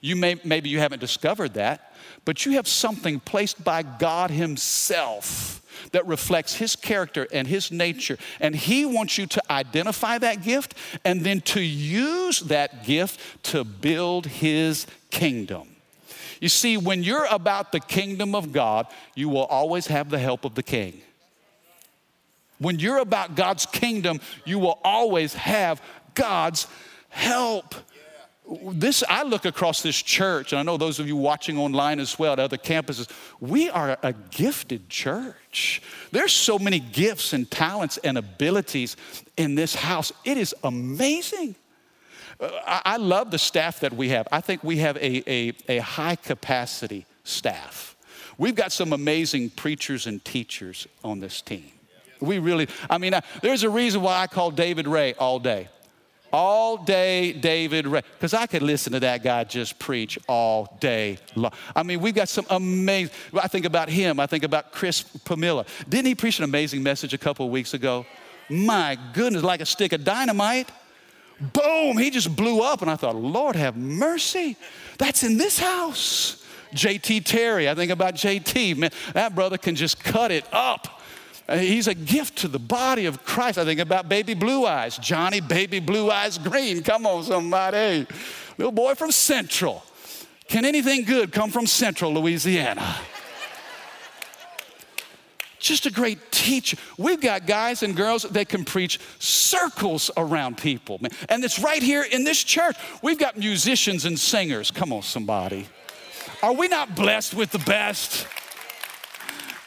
You 0.00 0.16
may, 0.16 0.40
maybe 0.42 0.70
you 0.70 0.80
haven't 0.80 0.98
discovered 0.98 1.54
that, 1.54 1.94
but 2.24 2.44
you 2.44 2.54
have 2.54 2.66
something 2.66 3.20
placed 3.20 3.62
by 3.62 3.84
God 3.84 4.32
Himself 4.32 5.62
that 5.92 6.04
reflects 6.08 6.56
His 6.56 6.74
character 6.74 7.28
and 7.32 7.46
His 7.46 7.70
nature. 7.70 8.18
And 8.40 8.56
He 8.56 8.84
wants 8.84 9.18
you 9.18 9.28
to 9.28 9.42
identify 9.52 10.18
that 10.18 10.42
gift 10.42 10.74
and 11.04 11.20
then 11.20 11.42
to 11.42 11.60
use 11.60 12.40
that 12.40 12.84
gift 12.84 13.20
to 13.44 13.62
build 13.62 14.26
His 14.26 14.88
kingdom. 15.12 15.68
You 16.40 16.48
see, 16.48 16.76
when 16.76 17.04
you're 17.04 17.26
about 17.26 17.70
the 17.70 17.78
kingdom 17.78 18.34
of 18.34 18.50
God, 18.50 18.88
you 19.14 19.28
will 19.28 19.44
always 19.44 19.86
have 19.86 20.10
the 20.10 20.18
help 20.18 20.44
of 20.44 20.56
the 20.56 20.62
king. 20.64 21.02
When 22.62 22.78
you're 22.78 22.98
about 22.98 23.34
God's 23.34 23.66
kingdom, 23.66 24.20
you 24.44 24.58
will 24.60 24.78
always 24.84 25.34
have 25.34 25.82
God's 26.14 26.68
help. 27.08 27.74
This, 28.72 29.02
I 29.08 29.24
look 29.24 29.44
across 29.44 29.82
this 29.82 30.00
church, 30.00 30.52
and 30.52 30.60
I 30.60 30.62
know 30.62 30.76
those 30.76 31.00
of 31.00 31.08
you 31.08 31.16
watching 31.16 31.58
online 31.58 31.98
as 31.98 32.18
well 32.18 32.34
at 32.34 32.38
other 32.38 32.56
campuses, 32.56 33.10
we 33.40 33.68
are 33.68 33.98
a 34.02 34.12
gifted 34.12 34.88
church. 34.88 35.82
There's 36.12 36.32
so 36.32 36.58
many 36.58 36.78
gifts 36.78 37.32
and 37.32 37.50
talents 37.50 37.98
and 37.98 38.16
abilities 38.16 38.96
in 39.36 39.56
this 39.56 39.74
house. 39.74 40.12
It 40.24 40.38
is 40.38 40.54
amazing. 40.62 41.56
Uh, 42.38 42.50
I 42.64 42.96
love 42.96 43.30
the 43.30 43.38
staff 43.38 43.80
that 43.80 43.92
we 43.92 44.10
have. 44.10 44.28
I 44.30 44.40
think 44.40 44.62
we 44.62 44.78
have 44.78 44.96
a, 44.96 45.30
a, 45.30 45.52
a 45.68 45.78
high 45.78 46.16
capacity 46.16 47.06
staff. 47.24 47.96
We've 48.38 48.54
got 48.54 48.70
some 48.70 48.92
amazing 48.92 49.50
preachers 49.50 50.06
and 50.06 50.24
teachers 50.24 50.86
on 51.02 51.20
this 51.20 51.40
team. 51.42 51.70
We 52.22 52.38
really, 52.38 52.68
I 52.88 52.98
mean, 52.98 53.14
uh, 53.14 53.20
there's 53.42 53.64
a 53.64 53.70
reason 53.70 54.00
why 54.00 54.20
I 54.20 54.26
call 54.26 54.50
David 54.50 54.86
Ray 54.86 55.14
all 55.14 55.38
day. 55.38 55.68
All 56.32 56.78
day, 56.78 57.32
David 57.32 57.86
Ray. 57.86 58.00
Because 58.14 58.32
I 58.32 58.46
could 58.46 58.62
listen 58.62 58.94
to 58.94 59.00
that 59.00 59.22
guy 59.22 59.44
just 59.44 59.78
preach 59.78 60.18
all 60.26 60.78
day 60.80 61.18
long. 61.36 61.52
I 61.76 61.82
mean, 61.82 62.00
we've 62.00 62.14
got 62.14 62.28
some 62.28 62.46
amazing, 62.48 63.14
I 63.38 63.48
think 63.48 63.66
about 63.66 63.90
him. 63.90 64.18
I 64.18 64.26
think 64.26 64.44
about 64.44 64.72
Chris 64.72 65.02
Pamela. 65.02 65.66
Didn't 65.88 66.06
he 66.06 66.14
preach 66.14 66.38
an 66.38 66.44
amazing 66.44 66.82
message 66.82 67.12
a 67.12 67.18
couple 67.18 67.44
of 67.44 67.52
weeks 67.52 67.74
ago? 67.74 68.06
My 68.48 68.96
goodness, 69.12 69.42
like 69.42 69.60
a 69.60 69.66
stick 69.66 69.92
of 69.92 70.04
dynamite. 70.04 70.70
Boom, 71.52 71.98
he 71.98 72.08
just 72.08 72.34
blew 72.34 72.62
up. 72.62 72.82
And 72.82 72.90
I 72.90 72.96
thought, 72.96 73.16
Lord 73.16 73.56
have 73.56 73.76
mercy. 73.76 74.56
That's 74.96 75.24
in 75.24 75.36
this 75.36 75.58
house. 75.58 76.42
JT 76.72 77.24
Terry, 77.24 77.68
I 77.68 77.74
think 77.74 77.90
about 77.90 78.14
JT. 78.14 78.76
Man, 78.76 78.90
that 79.12 79.34
brother 79.34 79.58
can 79.58 79.74
just 79.74 80.02
cut 80.02 80.30
it 80.30 80.46
up. 80.52 81.01
Uh, 81.52 81.58
he's 81.58 81.86
a 81.86 81.94
gift 81.94 82.36
to 82.36 82.48
the 82.48 82.58
body 82.58 83.04
of 83.04 83.22
Christ. 83.26 83.58
I 83.58 83.66
think 83.66 83.78
about 83.78 84.08
baby 84.08 84.32
blue 84.32 84.64
eyes, 84.64 84.96
Johnny 84.96 85.42
baby 85.42 85.80
blue 85.80 86.10
eyes 86.10 86.38
green. 86.38 86.82
Come 86.82 87.04
on, 87.04 87.24
somebody. 87.24 88.06
Little 88.56 88.72
boy 88.72 88.94
from 88.94 89.12
Central. 89.12 89.84
Can 90.48 90.64
anything 90.64 91.04
good 91.04 91.30
come 91.30 91.50
from 91.50 91.66
Central 91.66 92.14
Louisiana? 92.14 92.96
Just 95.58 95.84
a 95.84 95.90
great 95.90 96.32
teacher. 96.32 96.78
We've 96.96 97.20
got 97.20 97.46
guys 97.46 97.82
and 97.82 97.94
girls 97.94 98.22
that 98.22 98.48
can 98.48 98.64
preach 98.64 98.98
circles 99.18 100.10
around 100.16 100.56
people. 100.56 101.00
And 101.28 101.44
it's 101.44 101.58
right 101.58 101.82
here 101.82 102.02
in 102.02 102.24
this 102.24 102.42
church. 102.42 102.76
We've 103.02 103.18
got 103.18 103.36
musicians 103.36 104.06
and 104.06 104.18
singers. 104.18 104.70
Come 104.70 104.90
on, 104.90 105.02
somebody. 105.02 105.66
Are 106.42 106.54
we 106.54 106.68
not 106.68 106.96
blessed 106.96 107.34
with 107.34 107.50
the 107.50 107.58
best? 107.58 108.26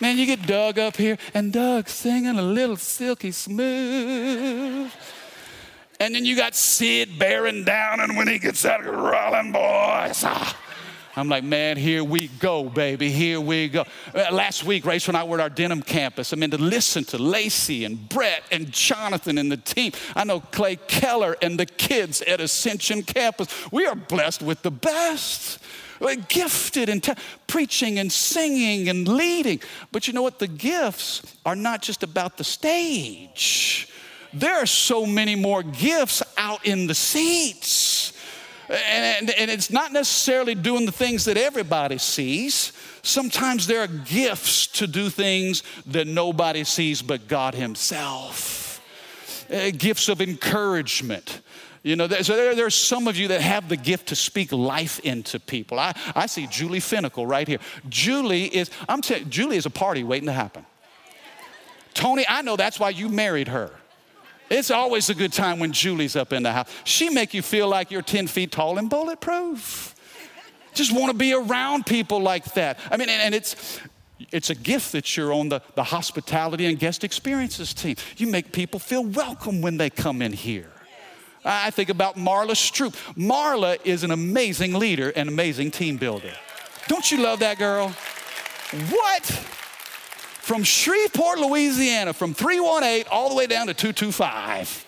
Man, 0.01 0.17
you 0.17 0.25
get 0.25 0.45
Doug 0.45 0.77
up 0.77 0.97
here, 0.97 1.17
and 1.34 1.53
Doug 1.53 1.88
singing 1.88 2.38
a 2.38 2.41
little 2.41 2.75
silky 2.75 3.31
smooth. 3.31 4.91
And 5.99 6.13
then 6.13 6.25
you 6.25 6.36
got 6.36 6.55
Sid 6.55 7.17
bearing 7.17 7.63
down, 7.63 8.01
and 8.01 8.17
when 8.17 8.27
he 8.27 8.38
gets 8.38 8.65
out, 8.65 8.84
rolling 8.84 9.53
boys. 9.53 10.23
Ah. 10.25 10.58
I'm 11.17 11.29
like, 11.29 11.45
man, 11.45 11.77
here 11.77 12.03
we 12.03 12.27
go, 12.27 12.65
baby, 12.65 13.10
here 13.10 13.39
we 13.39 13.69
go. 13.69 13.86
Uh, 14.13 14.25
last 14.34 14.65
week, 14.65 14.86
Rachel 14.86 15.12
and 15.12 15.17
I 15.17 15.23
were 15.23 15.39
at 15.39 15.43
our 15.43 15.49
Denham 15.49 15.81
campus. 15.81 16.34
I 16.34 16.36
mean, 16.36 16.51
to 16.51 16.58
listen 16.58 17.05
to 17.05 17.17
Lacey 17.17 17.86
and 17.86 18.10
Brett 18.10 18.43
and 18.51 18.69
Jonathan 18.69 19.38
and 19.38 19.49
the 19.49 19.58
team. 19.58 19.93
I 20.13 20.25
know 20.25 20.41
Clay 20.41 20.75
Keller 20.75 21.38
and 21.41 21.58
the 21.58 21.65
kids 21.65 22.21
at 22.23 22.41
Ascension 22.41 23.03
campus. 23.03 23.47
We 23.71 23.86
are 23.86 23.95
blessed 23.95 24.41
with 24.41 24.62
the 24.62 24.71
best. 24.71 25.60
We're 25.99 26.15
gifted 26.15 26.89
in 26.89 27.01
preaching 27.47 27.99
and 27.99 28.12
singing 28.12 28.89
and 28.89 29.08
leading. 29.08 29.62
But 29.91 30.08
you 30.08 30.13
know 30.13 30.21
what? 30.21 30.39
The 30.39 30.47
gifts 30.47 31.21
are 31.45 31.55
not 31.55 31.81
just 31.81 32.03
about 32.03 32.38
the 32.38 32.43
stage. 32.43 33.89
There 34.34 34.55
are 34.55 34.65
so 34.65 35.05
many 35.05 35.36
more 35.36 35.63
gifts 35.63 36.21
out 36.38 36.65
in 36.65 36.88
the 36.88 36.95
seats. 36.95 38.12
And, 38.67 39.29
and, 39.29 39.51
it's 39.51 39.69
not 39.69 39.93
necessarily 39.93 40.55
doing 40.55 40.88
the 40.88 40.91
things 40.91 41.25
that 41.25 41.38
everybody 41.38 41.99
sees. 41.99 42.73
Sometimes 43.03 43.67
there 43.67 43.81
are 43.81 43.88
gifts 43.88 44.65
to 44.67 44.88
do 44.88 45.12
things 45.12 45.62
that 45.86 46.08
nobody 46.08 46.63
sees 46.63 47.03
but 47.03 47.27
God 47.27 47.53
Himself. 47.53 48.81
Uh, 49.53 49.69
gifts 49.69 50.10
of 50.10 50.19
encouragement. 50.19 51.41
You 51.86 51.95
know, 51.95 52.08
so 52.08 52.36
there, 52.36 52.56
there 52.56 52.65
are 52.65 52.71
some 52.71 53.08
of 53.08 53.15
you 53.15 53.28
that 53.28 53.41
have 53.41 53.69
the 53.69 53.78
gift 53.78 54.08
to 54.08 54.15
speak 54.15 54.52
life 54.52 54.98
into 55.02 55.39
people. 55.39 55.78
I, 55.78 55.93
I 56.15 56.26
see 56.26 56.48
Julie 56.48 56.80
Finnicle 56.80 57.28
right 57.28 57.48
here. 57.48 57.60
Julie 57.88 58.45
is, 58.45 58.71
I'm 58.89 59.02
Julie 59.04 59.58
is 59.58 59.67
a 59.67 59.69
party 59.69 60.04
waiting 60.04 60.26
to 60.26 60.34
happen. 60.34 60.65
Tony, 61.93 62.26
I 62.28 62.41
know 62.41 62.56
that's 62.56 62.80
why 62.80 62.89
you 62.89 63.08
married 63.08 63.50
her. 63.50 63.69
It's 64.50 64.71
always 64.71 65.12
a 65.12 65.13
good 65.13 65.32
time 65.32 65.60
when 65.60 65.74
Julie's 65.74 66.15
up 66.15 66.34
in 66.34 66.41
the 66.41 66.52
house. 66.52 66.71
She 66.86 67.12
make 67.12 67.36
you 67.36 67.43
feel 67.43 67.67
like 67.67 67.91
you're 67.91 68.02
10 68.02 68.26
feet 68.26 68.52
tall 68.52 68.80
and 68.80 68.89
bulletproof. 68.89 69.93
Just 70.74 70.91
want 70.91 71.12
to 71.12 71.17
be 71.17 71.34
around 71.34 71.86
people 71.86 72.19
like 72.19 72.45
that. 72.56 72.80
I 72.89 72.98
mean, 72.98 73.10
and, 73.10 73.21
and 73.21 73.36
it's 73.36 73.80
it's 74.32 74.50
a 74.50 74.56
gift 74.56 74.91
that 74.93 75.15
you're 75.15 75.32
on 75.32 75.50
the, 75.50 75.62
the 75.76 75.84
hospitality 75.84 76.65
and 76.65 76.80
guest 76.80 77.04
experiences 77.04 77.76
team. 77.76 77.95
You 78.17 78.26
make 78.26 78.52
people 78.52 78.80
feel 78.80 79.04
welcome 79.04 79.62
when 79.62 79.78
they 79.78 79.91
come 79.91 80.24
in 80.24 80.34
here. 80.34 80.71
I 81.45 81.69
think 81.69 81.89
about 81.89 82.15
Marla 82.15 82.55
Stroop. 82.55 82.95
Marla 83.15 83.77
is 83.84 84.03
an 84.03 84.12
amazing 84.12 84.73
leader 84.73 85.13
and 85.15 85.29
amazing 85.29 85.71
team 85.71 85.97
builder. 85.97 86.34
Don't 86.88 87.12
you 87.12 87.21
love 87.21 87.39
that 87.39 87.58
girl? 87.58 87.89
What? 88.89 89.55
from 90.45 90.63
Shreveport, 90.63 91.39
Louisiana, 91.39 92.13
from 92.13 92.36
318 92.36 93.08
all 93.10 93.29
the 93.29 93.36
way 93.36 93.47
down 93.47 93.65
to 93.65 93.73
225. 93.73 94.85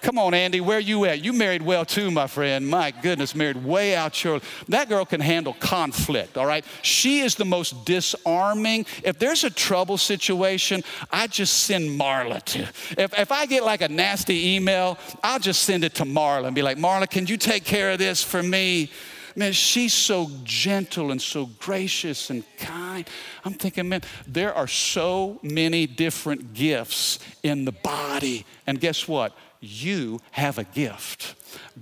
Come 0.00 0.18
on, 0.18 0.32
Andy, 0.32 0.60
where 0.60 0.78
you 0.78 1.04
at? 1.06 1.24
You 1.24 1.32
married 1.32 1.62
well 1.62 1.84
too, 1.84 2.10
my 2.10 2.26
friend. 2.26 2.68
My 2.68 2.90
goodness, 2.90 3.34
married 3.34 3.64
way 3.64 3.96
out 3.96 4.22
your. 4.22 4.40
That 4.68 4.88
girl 4.88 5.04
can 5.04 5.20
handle 5.20 5.54
conflict, 5.54 6.38
all 6.38 6.46
right? 6.46 6.64
She 6.82 7.20
is 7.20 7.34
the 7.34 7.44
most 7.44 7.84
disarming. 7.84 8.86
If 9.02 9.18
there's 9.18 9.44
a 9.44 9.50
trouble 9.50 9.98
situation, 9.98 10.84
I 11.10 11.26
just 11.26 11.64
send 11.64 11.98
Marla 12.00 12.42
to. 12.44 12.60
If, 12.96 13.18
if 13.18 13.32
I 13.32 13.46
get 13.46 13.64
like 13.64 13.80
a 13.80 13.88
nasty 13.88 14.54
email, 14.54 14.98
I'll 15.22 15.40
just 15.40 15.62
send 15.62 15.84
it 15.84 15.94
to 15.96 16.04
Marla 16.04 16.46
and 16.46 16.54
be 16.54 16.62
like, 16.62 16.78
Marla, 16.78 17.10
can 17.10 17.26
you 17.26 17.36
take 17.36 17.64
care 17.64 17.90
of 17.90 17.98
this 17.98 18.22
for 18.22 18.42
me? 18.42 18.90
Man, 19.34 19.52
she's 19.52 19.94
so 19.94 20.30
gentle 20.44 21.10
and 21.10 21.20
so 21.20 21.46
gracious 21.58 22.28
and 22.28 22.44
kind. 22.58 23.08
I'm 23.44 23.54
thinking, 23.54 23.88
man, 23.88 24.02
there 24.26 24.52
are 24.54 24.66
so 24.66 25.40
many 25.42 25.86
different 25.86 26.52
gifts 26.52 27.18
in 27.42 27.64
the 27.64 27.72
body. 27.72 28.44
And 28.66 28.78
guess 28.78 29.08
what? 29.08 29.34
You 29.62 30.20
have 30.32 30.58
a 30.58 30.64
gift. 30.64 31.36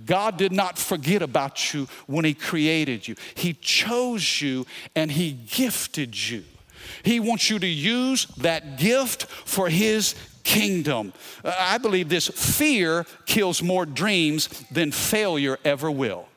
God 0.05 0.37
did 0.37 0.51
not 0.51 0.77
forget 0.77 1.21
about 1.23 1.73
you 1.73 1.87
when 2.05 2.23
He 2.23 2.35
created 2.35 3.07
you, 3.07 3.15
He 3.35 3.53
chose 3.53 4.41
you 4.41 4.65
and 4.95 5.11
He 5.11 5.31
gifted 5.31 6.29
you. 6.29 6.43
He 7.03 7.19
wants 7.19 7.49
you 7.49 7.57
to 7.59 7.67
use 7.67 8.25
that 8.37 8.77
gift 8.77 9.25
for 9.25 9.67
His 9.67 10.15
kingdom. 10.43 11.13
Uh, 11.43 11.53
I 11.57 11.77
believe 11.79 12.09
this 12.09 12.27
fear 12.27 13.05
kills 13.25 13.61
more 13.63 13.85
dreams 13.85 14.47
than 14.71 14.91
failure 14.91 15.57
ever 15.65 15.89
will. 15.89 16.27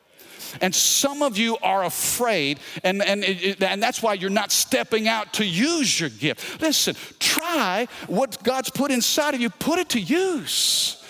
And 0.61 0.73
some 0.73 1.21
of 1.21 1.37
you 1.37 1.57
are 1.61 1.83
afraid, 1.83 2.59
and, 2.83 3.03
and, 3.03 3.25
and 3.61 3.83
that's 3.83 4.01
why 4.01 4.13
you're 4.13 4.29
not 4.29 4.51
stepping 4.51 5.07
out 5.07 5.33
to 5.33 5.45
use 5.45 5.99
your 5.99 6.09
gift. 6.09 6.61
Listen, 6.61 6.95
try 7.19 7.87
what 8.07 8.41
God's 8.43 8.69
put 8.69 8.89
inside 8.89 9.33
of 9.33 9.41
you, 9.41 9.49
put 9.49 9.79
it 9.79 9.89
to 9.89 9.99
use. 9.99 11.03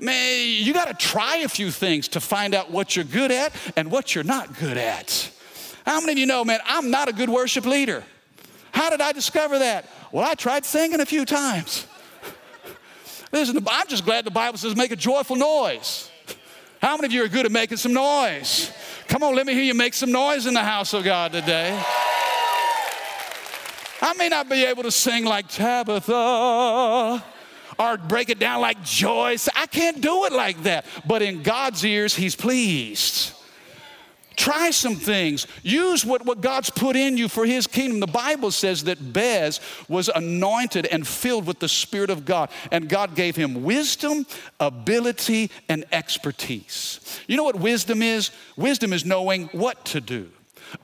Man, 0.00 0.46
you 0.46 0.72
got 0.72 0.86
to 0.86 0.94
try 0.94 1.38
a 1.38 1.48
few 1.48 1.70
things 1.70 2.08
to 2.08 2.20
find 2.20 2.54
out 2.54 2.70
what 2.70 2.94
you're 2.94 3.04
good 3.04 3.32
at 3.32 3.52
and 3.76 3.90
what 3.90 4.14
you're 4.14 4.24
not 4.24 4.56
good 4.58 4.76
at. 4.76 5.30
How 5.84 6.00
many 6.00 6.12
of 6.12 6.18
you 6.18 6.26
know, 6.26 6.44
man, 6.44 6.60
I'm 6.66 6.90
not 6.90 7.08
a 7.08 7.12
good 7.12 7.28
worship 7.28 7.66
leader? 7.66 8.04
How 8.70 8.90
did 8.90 9.00
I 9.00 9.12
discover 9.12 9.58
that? 9.58 9.88
Well, 10.12 10.24
I 10.24 10.34
tried 10.34 10.64
singing 10.64 11.00
a 11.00 11.06
few 11.06 11.24
times. 11.24 11.86
Listen, 13.32 13.58
I'm 13.68 13.88
just 13.88 14.04
glad 14.04 14.24
the 14.24 14.30
Bible 14.30 14.56
says 14.56 14.76
make 14.76 14.92
a 14.92 14.96
joyful 14.96 15.34
noise. 15.34 16.10
How 16.80 16.96
many 16.96 17.06
of 17.06 17.12
you 17.12 17.24
are 17.24 17.28
good 17.28 17.44
at 17.44 17.50
making 17.50 17.78
some 17.78 17.92
noise? 17.92 18.70
Come 19.08 19.24
on, 19.24 19.34
let 19.34 19.46
me 19.46 19.54
hear 19.54 19.64
you 19.64 19.74
make 19.74 19.94
some 19.94 20.12
noise 20.12 20.46
in 20.46 20.54
the 20.54 20.62
house 20.62 20.94
of 20.94 21.02
God 21.02 21.32
today. 21.32 21.70
I 24.00 24.14
may 24.16 24.28
not 24.28 24.48
be 24.48 24.64
able 24.64 24.84
to 24.84 24.92
sing 24.92 25.24
like 25.24 25.48
Tabitha 25.48 27.24
or 27.78 27.96
break 27.96 28.30
it 28.30 28.38
down 28.38 28.60
like 28.60 28.82
Joyce. 28.82 29.48
I 29.54 29.66
can't 29.66 30.00
do 30.00 30.24
it 30.24 30.32
like 30.32 30.62
that. 30.64 30.86
But 31.06 31.22
in 31.22 31.42
God's 31.42 31.84
ears, 31.84 32.14
He's 32.14 32.36
pleased. 32.36 33.34
Try 34.38 34.70
some 34.70 34.94
things. 34.94 35.48
Use 35.64 36.04
what, 36.04 36.24
what 36.24 36.40
God's 36.40 36.70
put 36.70 36.94
in 36.94 37.16
you 37.16 37.26
for 37.26 37.44
His 37.44 37.66
kingdom. 37.66 37.98
The 37.98 38.06
Bible 38.06 38.52
says 38.52 38.84
that 38.84 39.12
Bez 39.12 39.60
was 39.88 40.08
anointed 40.08 40.86
and 40.86 41.04
filled 41.06 41.44
with 41.44 41.58
the 41.58 41.68
Spirit 41.68 42.08
of 42.08 42.24
God, 42.24 42.48
and 42.70 42.88
God 42.88 43.16
gave 43.16 43.34
him 43.34 43.64
wisdom, 43.64 44.26
ability, 44.60 45.50
and 45.68 45.84
expertise. 45.90 47.20
You 47.26 47.36
know 47.36 47.42
what 47.42 47.56
wisdom 47.56 48.00
is? 48.00 48.30
Wisdom 48.56 48.92
is 48.92 49.04
knowing 49.04 49.46
what 49.48 49.84
to 49.86 50.00
do. 50.00 50.30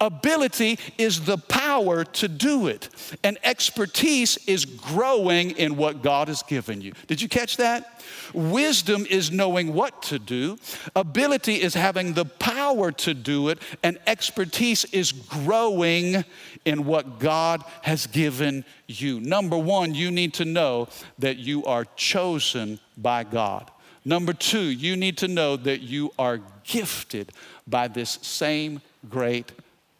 Ability 0.01 0.79
is 0.99 1.25
the 1.25 1.39
power 1.39 2.05
to 2.05 2.29
do 2.29 2.67
it, 2.67 2.89
and 3.23 3.39
expertise 3.45 4.37
is 4.47 4.65
growing 4.65 5.53
in 5.53 5.77
what 5.77 6.03
God 6.03 6.29
has 6.29 6.43
given 6.43 6.81
you. 6.81 6.93
Did 7.07 7.21
you 7.21 7.29
catch 7.29 7.57
that? 7.59 8.03
Wisdom 8.33 9.07
is 9.09 9.31
knowing 9.31 9.75
what 9.75 10.03
to 10.05 10.19
do, 10.19 10.59
ability 10.95 11.55
is 11.55 11.75
having 11.75 12.15
the 12.15 12.25
power 12.25 12.93
to 12.93 13.15
do 13.15 13.49
it, 13.49 13.59
and 13.83 13.99
expertise 14.07 14.85
is 14.87 15.13
growing 15.13 16.25
in 16.65 16.85
what 16.85 17.19
God 17.19 17.63
has 17.83 18.07
given 18.07 18.65
you. 18.87 19.21
Number 19.21 19.57
one, 19.57 19.95
you 19.95 20.11
need 20.11 20.35
to 20.35 20.45
know 20.45 20.89
that 21.19 21.39
you 21.39 21.65
are 21.65 21.87
chosen 21.97 22.81
by 22.97 23.25
God. 23.25 23.71
Number 24.05 24.33
two, 24.35 24.65
you 24.65 24.97
need 24.97 25.17
to 25.19 25.29
know 25.29 25.57
that 25.57 25.81
you 25.81 26.13
are 26.19 26.41
gifted 26.65 27.33
by 27.67 27.89
this 27.89 28.19
same 28.23 28.83
great 29.09 29.53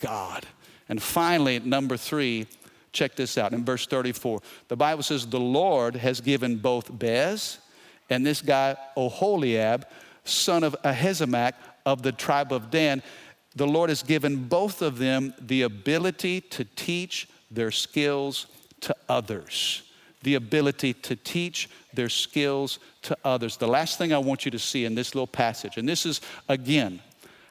God. 0.05 0.47
And 0.89 1.03
finally, 1.03 1.59
number 1.61 1.97
three, 1.97 2.47
check 2.93 3.17
this 3.17 3.39
out 3.39 3.53
in 3.53 3.65
verse 3.65 3.87
34. 3.87 4.41
The 4.69 4.77
Bible 4.77 5.03
says, 5.03 5.27
The 5.27 5.41
Lord 5.41 5.97
has 5.97 6.21
given 6.21 6.57
both 6.57 6.97
Bez 6.97 7.59
and 8.11 8.25
this 8.25 8.43
guy, 8.43 8.77
Oholiab, 8.97 9.85
son 10.25 10.63
of 10.63 10.77
Ahisamach 10.85 11.53
of 11.87 12.03
the 12.03 12.13
tribe 12.13 12.53
of 12.53 12.71
Dan. 12.71 13.03
The 13.57 13.67
Lord 13.67 13.89
has 13.89 14.03
given 14.03 14.45
both 14.45 14.83
of 14.83 14.99
them 14.99 15.35
the 15.41 15.63
ability 15.63 16.41
to 16.43 16.65
teach 16.65 17.29
their 17.51 17.71
skills 17.71 18.47
to 18.81 18.95
others. 19.09 19.83
The 20.23 20.35
ability 20.35 20.95
to 20.95 21.17
teach 21.17 21.69
their 21.93 22.09
skills 22.09 22.79
to 23.03 23.17
others. 23.25 23.57
The 23.57 23.69
last 23.69 23.99
thing 23.99 24.13
I 24.13 24.19
want 24.19 24.45
you 24.45 24.51
to 24.51 24.59
see 24.59 24.85
in 24.85 24.95
this 24.95 25.15
little 25.15 25.27
passage, 25.27 25.77
and 25.77 25.89
this 25.89 26.05
is 26.05 26.21
again, 26.49 27.01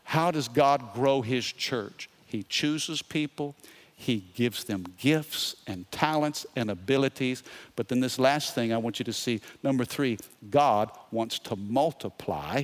how 0.03 0.31
does 0.31 0.47
God 0.47 0.93
grow 0.93 1.21
his 1.21 1.45
church? 1.45 2.09
He 2.33 2.41
chooses 2.41 3.03
people, 3.03 3.55
He 3.95 4.25
gives 4.33 4.63
them 4.63 4.85
gifts 4.97 5.55
and 5.67 5.89
talents 5.91 6.47
and 6.55 6.71
abilities. 6.71 7.43
But 7.75 7.89
then, 7.89 7.99
this 7.99 8.17
last 8.17 8.55
thing 8.55 8.73
I 8.73 8.77
want 8.77 8.97
you 8.97 9.05
to 9.05 9.13
see 9.13 9.39
number 9.61 9.85
three, 9.85 10.17
God 10.49 10.89
wants 11.11 11.37
to 11.37 11.55
multiply 11.55 12.63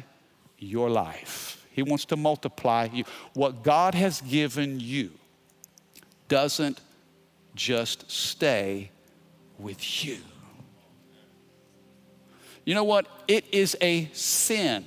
your 0.57 0.89
life. 0.89 1.67
He 1.71 1.83
wants 1.83 2.03
to 2.05 2.17
multiply 2.17 2.89
you. 2.91 3.03
What 3.35 3.61
God 3.61 3.93
has 3.93 4.21
given 4.21 4.79
you 4.79 5.11
doesn't 6.29 6.81
just 7.53 8.09
stay 8.09 8.89
with 9.59 10.03
you. 10.03 10.17
You 12.65 12.73
know 12.73 12.83
what? 12.83 13.05
It 13.27 13.45
is 13.51 13.77
a 13.81 14.09
sin. 14.13 14.83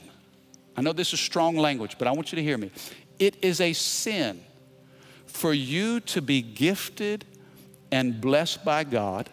I 0.76 0.80
know 0.80 0.92
this 0.92 1.12
is 1.12 1.20
strong 1.20 1.56
language, 1.56 1.94
but 2.00 2.08
I 2.08 2.10
want 2.10 2.32
you 2.32 2.36
to 2.36 2.42
hear 2.42 2.58
me. 2.58 2.72
It 3.20 3.36
is 3.42 3.60
a 3.60 3.72
sin 3.74 4.42
for 5.32 5.52
you 5.52 6.00
to 6.00 6.22
be 6.22 6.42
gifted 6.42 7.24
and 7.90 8.20
blessed 8.20 8.64
by 8.64 8.84
God, 8.84 9.28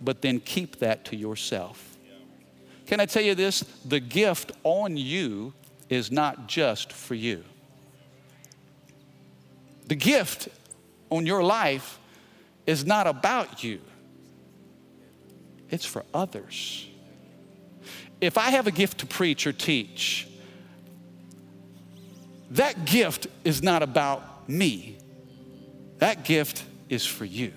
but 0.00 0.22
then 0.22 0.40
keep 0.40 0.78
that 0.78 1.04
to 1.06 1.16
yourself. 1.16 1.96
Can 2.86 3.00
I 3.00 3.06
tell 3.06 3.22
you 3.22 3.34
this? 3.34 3.60
The 3.84 4.00
gift 4.00 4.52
on 4.64 4.96
you 4.96 5.52
is 5.88 6.10
not 6.10 6.46
just 6.46 6.92
for 6.92 7.14
you. 7.14 7.44
The 9.88 9.94
gift 9.94 10.48
on 11.10 11.26
your 11.26 11.42
life 11.42 11.98
is 12.66 12.84
not 12.86 13.06
about 13.06 13.64
you, 13.64 13.80
it's 15.70 15.84
for 15.84 16.04
others. 16.12 16.86
If 18.20 18.36
I 18.36 18.50
have 18.50 18.66
a 18.66 18.70
gift 18.70 18.98
to 18.98 19.06
preach 19.06 19.46
or 19.46 19.52
teach, 19.52 20.26
that 22.50 22.84
gift 22.84 23.26
is 23.44 23.62
not 23.62 23.82
about 23.82 24.48
me. 24.48 24.98
That 25.98 26.24
gift 26.24 26.64
is 26.88 27.04
for 27.04 27.24
you. 27.24 27.52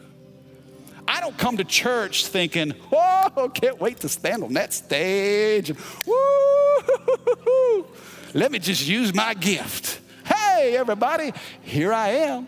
I 1.07 1.19
don't 1.19 1.37
come 1.37 1.57
to 1.57 1.63
church 1.63 2.27
thinking, 2.27 2.73
oh, 2.91 3.51
can't 3.53 3.79
wait 3.79 3.99
to 4.01 4.09
stand 4.09 4.43
on 4.43 4.53
that 4.53 4.73
stage. 4.73 5.71
Woo! 6.05 7.85
Let 8.33 8.51
me 8.51 8.59
just 8.59 8.87
use 8.87 9.13
my 9.13 9.33
gift. 9.33 9.99
Hey, 10.25 10.77
everybody, 10.77 11.33
here 11.61 11.91
I 11.91 12.09
am. 12.09 12.47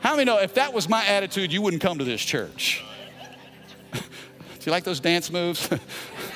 How 0.00 0.12
many 0.12 0.24
know 0.24 0.38
if 0.38 0.54
that 0.54 0.72
was 0.72 0.88
my 0.88 1.04
attitude, 1.06 1.52
you 1.52 1.62
wouldn't 1.62 1.82
come 1.82 1.98
to 1.98 2.04
this 2.04 2.22
church? 2.22 2.82
Do 3.92 4.00
you 4.64 4.72
like 4.72 4.84
those 4.84 4.98
dance 4.98 5.30
moves? 5.30 5.68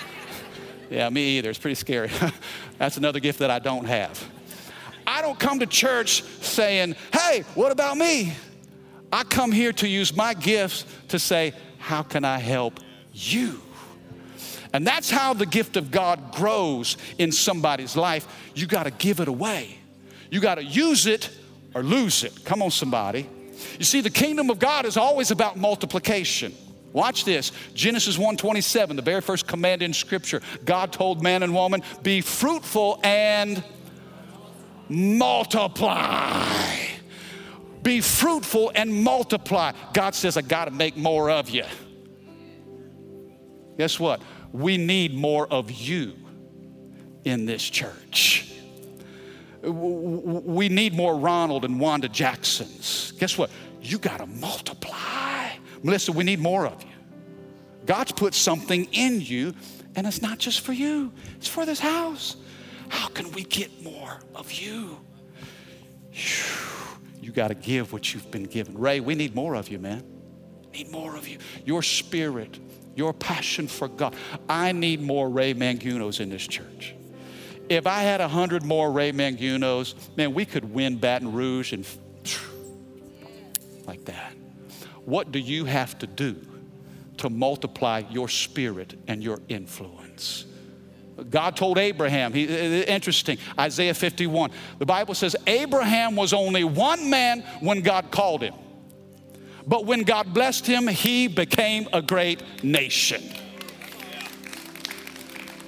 yeah, 0.90 1.08
me 1.08 1.38
either. 1.38 1.50
It's 1.50 1.58
pretty 1.58 1.74
scary. 1.74 2.10
That's 2.78 2.96
another 2.96 3.20
gift 3.20 3.38
that 3.40 3.50
I 3.50 3.58
don't 3.58 3.86
have. 3.86 4.22
I 5.06 5.22
don't 5.22 5.38
come 5.38 5.60
to 5.60 5.66
church 5.66 6.22
saying, 6.42 6.96
hey, 7.12 7.44
what 7.54 7.72
about 7.72 7.96
me? 7.96 8.32
I 9.12 9.22
come 9.24 9.52
here 9.52 9.72
to 9.74 9.88
use 9.88 10.16
my 10.16 10.34
gifts 10.34 10.84
to 11.08 11.18
say, 11.18 11.52
how 11.78 12.02
can 12.02 12.24
I 12.24 12.38
help 12.38 12.80
you? 13.12 13.60
And 14.72 14.86
that's 14.86 15.10
how 15.10 15.32
the 15.32 15.46
gift 15.46 15.76
of 15.76 15.90
God 15.90 16.32
grows 16.32 16.96
in 17.18 17.32
somebody's 17.32 17.96
life. 17.96 18.26
You 18.54 18.66
got 18.66 18.82
to 18.82 18.90
give 18.90 19.20
it 19.20 19.28
away. 19.28 19.78
You 20.30 20.40
got 20.40 20.56
to 20.56 20.64
use 20.64 21.06
it 21.06 21.30
or 21.74 21.82
lose 21.82 22.24
it. 22.24 22.44
Come 22.44 22.62
on, 22.62 22.70
somebody. 22.70 23.28
You 23.78 23.84
see, 23.84 24.00
the 24.00 24.10
kingdom 24.10 24.50
of 24.50 24.58
God 24.58 24.84
is 24.84 24.96
always 24.96 25.30
about 25.30 25.56
multiplication. 25.56 26.52
Watch 26.92 27.24
this. 27.24 27.52
Genesis 27.74 28.16
1:27, 28.16 28.96
the 28.96 29.02
very 29.02 29.20
first 29.20 29.46
command 29.46 29.82
in 29.82 29.92
scripture. 29.92 30.40
God 30.64 30.92
told 30.92 31.22
man 31.22 31.42
and 31.42 31.54
woman, 31.54 31.82
"Be 32.02 32.20
fruitful 32.20 33.00
and 33.02 33.62
multiply." 34.88 36.44
Be 37.82 38.00
fruitful 38.00 38.72
and 38.74 39.04
multiply. 39.04 39.72
God 39.92 40.16
says, 40.16 40.36
I 40.36 40.42
got 40.42 40.64
to 40.64 40.72
make 40.72 40.96
more 40.96 41.30
of 41.30 41.48
you. 41.48 41.64
Guess 43.78 44.00
what? 44.00 44.20
We 44.50 44.76
need 44.76 45.14
more 45.14 45.46
of 45.46 45.70
you 45.70 46.14
in 47.24 47.46
this 47.46 47.62
church. 47.62 48.52
We 49.62 50.68
need 50.68 50.94
more 50.94 51.16
Ronald 51.16 51.64
and 51.64 51.78
Wanda 51.78 52.08
Jacksons. 52.08 53.12
Guess 53.20 53.38
what? 53.38 53.50
You 53.80 53.98
got 53.98 54.18
to 54.18 54.26
multiply. 54.26 55.50
Melissa, 55.84 56.10
we 56.10 56.24
need 56.24 56.40
more 56.40 56.66
of 56.66 56.82
you. 56.82 56.88
God's 57.84 58.10
put 58.10 58.34
something 58.34 58.88
in 58.90 59.20
you, 59.20 59.54
and 59.94 60.08
it's 60.08 60.22
not 60.22 60.38
just 60.38 60.60
for 60.62 60.72
you, 60.72 61.12
it's 61.36 61.46
for 61.46 61.64
this 61.64 61.78
house. 61.78 62.36
How 62.88 63.08
can 63.08 63.30
we 63.32 63.42
get 63.42 63.82
more 63.82 64.20
of 64.34 64.52
you? 64.52 64.98
You 67.20 67.32
got 67.32 67.48
to 67.48 67.54
give 67.54 67.92
what 67.92 68.14
you've 68.14 68.30
been 68.30 68.44
given. 68.44 68.78
Ray, 68.78 69.00
we 69.00 69.14
need 69.14 69.34
more 69.34 69.54
of 69.54 69.68
you, 69.68 69.78
man. 69.78 70.04
Need 70.72 70.90
more 70.90 71.16
of 71.16 71.26
you. 71.26 71.38
Your 71.64 71.82
spirit, 71.82 72.58
your 72.94 73.12
passion 73.12 73.66
for 73.66 73.88
God. 73.88 74.14
I 74.48 74.72
need 74.72 75.00
more 75.00 75.28
Ray 75.28 75.54
Mangunos 75.54 76.20
in 76.20 76.30
this 76.30 76.46
church. 76.46 76.94
If 77.68 77.86
I 77.86 78.02
had 78.02 78.20
a 78.20 78.28
hundred 78.28 78.62
more 78.62 78.92
Ray 78.92 79.12
Mangunos, 79.12 79.94
man, 80.16 80.34
we 80.34 80.44
could 80.44 80.72
win 80.72 80.96
Baton 80.96 81.32
Rouge 81.32 81.72
and 81.72 81.86
like 83.86 84.04
that. 84.04 84.34
What 85.04 85.32
do 85.32 85.38
you 85.38 85.64
have 85.64 85.98
to 86.00 86.06
do 86.06 86.36
to 87.18 87.30
multiply 87.30 88.02
your 88.10 88.28
spirit 88.28 88.98
and 89.06 89.22
your 89.22 89.40
influence? 89.48 90.44
God 91.30 91.56
told 91.56 91.78
Abraham, 91.78 92.32
he, 92.32 92.82
interesting, 92.82 93.38
Isaiah 93.58 93.94
51. 93.94 94.50
The 94.78 94.86
Bible 94.86 95.14
says 95.14 95.34
Abraham 95.46 96.14
was 96.14 96.32
only 96.32 96.64
one 96.64 97.08
man 97.08 97.40
when 97.60 97.80
God 97.80 98.10
called 98.10 98.42
him. 98.42 98.54
But 99.66 99.86
when 99.86 100.02
God 100.02 100.32
blessed 100.32 100.66
him, 100.66 100.86
he 100.86 101.26
became 101.26 101.88
a 101.92 102.02
great 102.02 102.42
nation. 102.62 103.22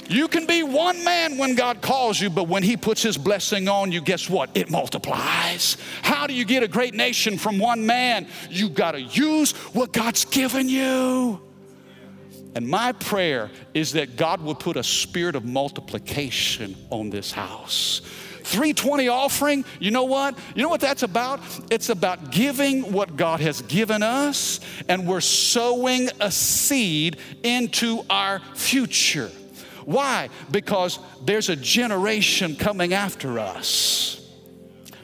You 0.09 0.27
can 0.27 0.47
be 0.47 0.63
one 0.63 1.05
man 1.05 1.37
when 1.37 1.55
God 1.55 1.83
calls 1.83 2.19
you, 2.19 2.31
but 2.31 2.49
when 2.49 2.63
He 2.63 2.79
puts 2.79 3.03
His 3.03 3.19
blessing 3.19 3.69
on 3.69 3.93
you, 3.93 4.01
guess 4.01 4.29
what? 4.29 4.49
It 4.55 4.71
multiplies. 4.71 5.77
How 6.01 6.27
do 6.27 6.33
you 6.33 6.47
get 6.47 6.63
a 6.63 6.69
great 6.69 6.95
nation 6.95 7.37
from 7.37 7.59
one 7.59 7.85
man? 7.85 8.27
You've 8.49 8.75
got 8.75 8.93
to 8.93 9.03
use 9.03 9.53
what 9.75 9.93
God's 9.93 10.25
given 10.25 10.69
you. 10.69 11.43
And 12.55 12.67
my 12.67 12.93
prayer 12.93 13.51
is 13.75 13.93
that 13.93 14.17
God 14.17 14.41
will 14.41 14.55
put 14.55 14.77
a 14.77 14.83
spirit 14.83 15.37
of 15.37 15.45
multiplication 15.45 16.77
on 16.91 17.11
this 17.11 17.33
house. 17.33 18.01
320 18.45 19.09
offering, 19.09 19.65
you 19.79 19.91
know 19.91 20.05
what? 20.05 20.37
You 20.55 20.63
know 20.63 20.71
what 20.71 20.81
that's 20.81 21.03
about? 21.03 21.41
It's 21.71 21.91
about 21.91 22.31
giving 22.31 22.93
what 22.93 23.15
God 23.17 23.41
has 23.41 23.61
given 23.63 24.03
us, 24.03 24.61
and 24.89 25.07
we're 25.07 25.21
sowing 25.21 26.09
a 26.19 26.31
seed 26.31 27.19
into 27.43 28.05
our 28.09 28.41
future. 28.55 29.31
Why? 29.85 30.31
Because 30.51 30.99
there's 31.25 31.51
a 31.51 31.57
generation 31.57 32.57
coming 32.57 32.95
after 32.95 33.39
us. 33.39 34.27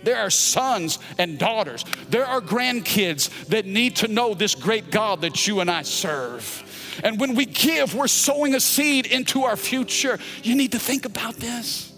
There 0.04 0.18
are 0.18 0.30
sons 0.30 0.98
and 1.18 1.38
daughters. 1.38 1.84
There 2.08 2.26
are 2.26 2.40
grandkids 2.40 3.46
that 3.46 3.66
need 3.66 3.96
to 3.96 4.08
know 4.08 4.34
this 4.34 4.54
great 4.54 4.90
God 4.90 5.22
that 5.22 5.46
you 5.46 5.60
and 5.60 5.70
I 5.70 5.82
serve. 5.82 6.63
And 7.02 7.18
when 7.18 7.34
we 7.34 7.46
give, 7.46 7.94
we're 7.94 8.06
sowing 8.06 8.54
a 8.54 8.60
seed 8.60 9.06
into 9.06 9.44
our 9.44 9.56
future. 9.56 10.18
You 10.42 10.54
need 10.54 10.72
to 10.72 10.78
think 10.78 11.04
about 11.04 11.36
this. 11.36 11.92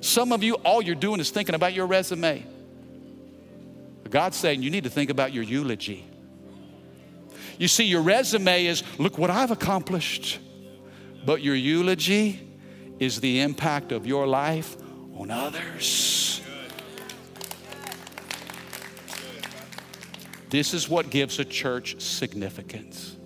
Some 0.00 0.32
of 0.32 0.42
you, 0.42 0.54
all 0.54 0.82
you're 0.82 0.94
doing 0.94 1.20
is 1.20 1.30
thinking 1.30 1.54
about 1.54 1.74
your 1.74 1.86
resume. 1.86 2.44
God's 4.08 4.36
saying 4.36 4.62
you 4.62 4.70
need 4.70 4.84
to 4.84 4.90
think 4.90 5.08
about 5.08 5.32
your 5.32 5.44
eulogy. 5.44 6.04
You 7.58 7.68
see, 7.68 7.84
your 7.84 8.02
resume 8.02 8.66
is 8.66 8.82
look 8.98 9.18
what 9.18 9.30
I've 9.30 9.52
accomplished. 9.52 10.40
But 11.24 11.42
your 11.42 11.54
eulogy 11.54 12.40
is 12.98 13.20
the 13.20 13.40
impact 13.40 13.92
of 13.92 14.06
your 14.06 14.26
life 14.26 14.76
on 15.14 15.30
others. 15.30 16.40
This 20.48 20.74
is 20.74 20.88
what 20.88 21.10
gives 21.10 21.38
a 21.38 21.44
church 21.44 22.00
significance. 22.00 23.16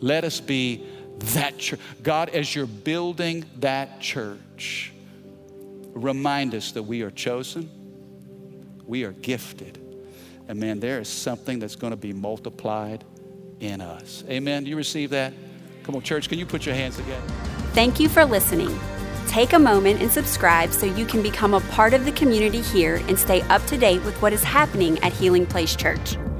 Let 0.00 0.24
us 0.24 0.40
be 0.40 0.84
that 1.18 1.58
church. 1.58 1.80
God, 2.02 2.30
as 2.30 2.54
you're 2.54 2.66
building 2.66 3.44
that 3.58 4.00
church, 4.00 4.92
remind 5.92 6.54
us 6.54 6.72
that 6.72 6.82
we 6.82 7.02
are 7.02 7.10
chosen, 7.10 7.68
we 8.86 9.04
are 9.04 9.12
gifted, 9.12 9.78
and 10.48 10.58
man, 10.58 10.80
there 10.80 11.00
is 11.00 11.08
something 11.08 11.58
that's 11.58 11.76
going 11.76 11.92
to 11.92 11.96
be 11.96 12.12
multiplied 12.12 13.04
in 13.60 13.80
us. 13.80 14.24
Amen. 14.28 14.64
Do 14.64 14.70
you 14.70 14.76
receive 14.76 15.10
that? 15.10 15.32
Come 15.84 15.94
on, 15.94 16.02
church, 16.02 16.28
can 16.28 16.38
you 16.38 16.46
put 16.46 16.66
your 16.66 16.74
hands 16.74 16.96
together? 16.96 17.22
Thank 17.72 18.00
you 18.00 18.08
for 18.08 18.24
listening. 18.24 18.76
Take 19.28 19.52
a 19.52 19.58
moment 19.58 20.02
and 20.02 20.10
subscribe 20.10 20.72
so 20.72 20.86
you 20.86 21.06
can 21.06 21.22
become 21.22 21.54
a 21.54 21.60
part 21.60 21.94
of 21.94 22.04
the 22.04 22.12
community 22.12 22.62
here 22.62 22.96
and 23.06 23.16
stay 23.16 23.42
up 23.42 23.64
to 23.66 23.76
date 23.76 24.02
with 24.04 24.20
what 24.20 24.32
is 24.32 24.42
happening 24.42 24.98
at 25.04 25.12
Healing 25.12 25.46
Place 25.46 25.76
Church. 25.76 26.16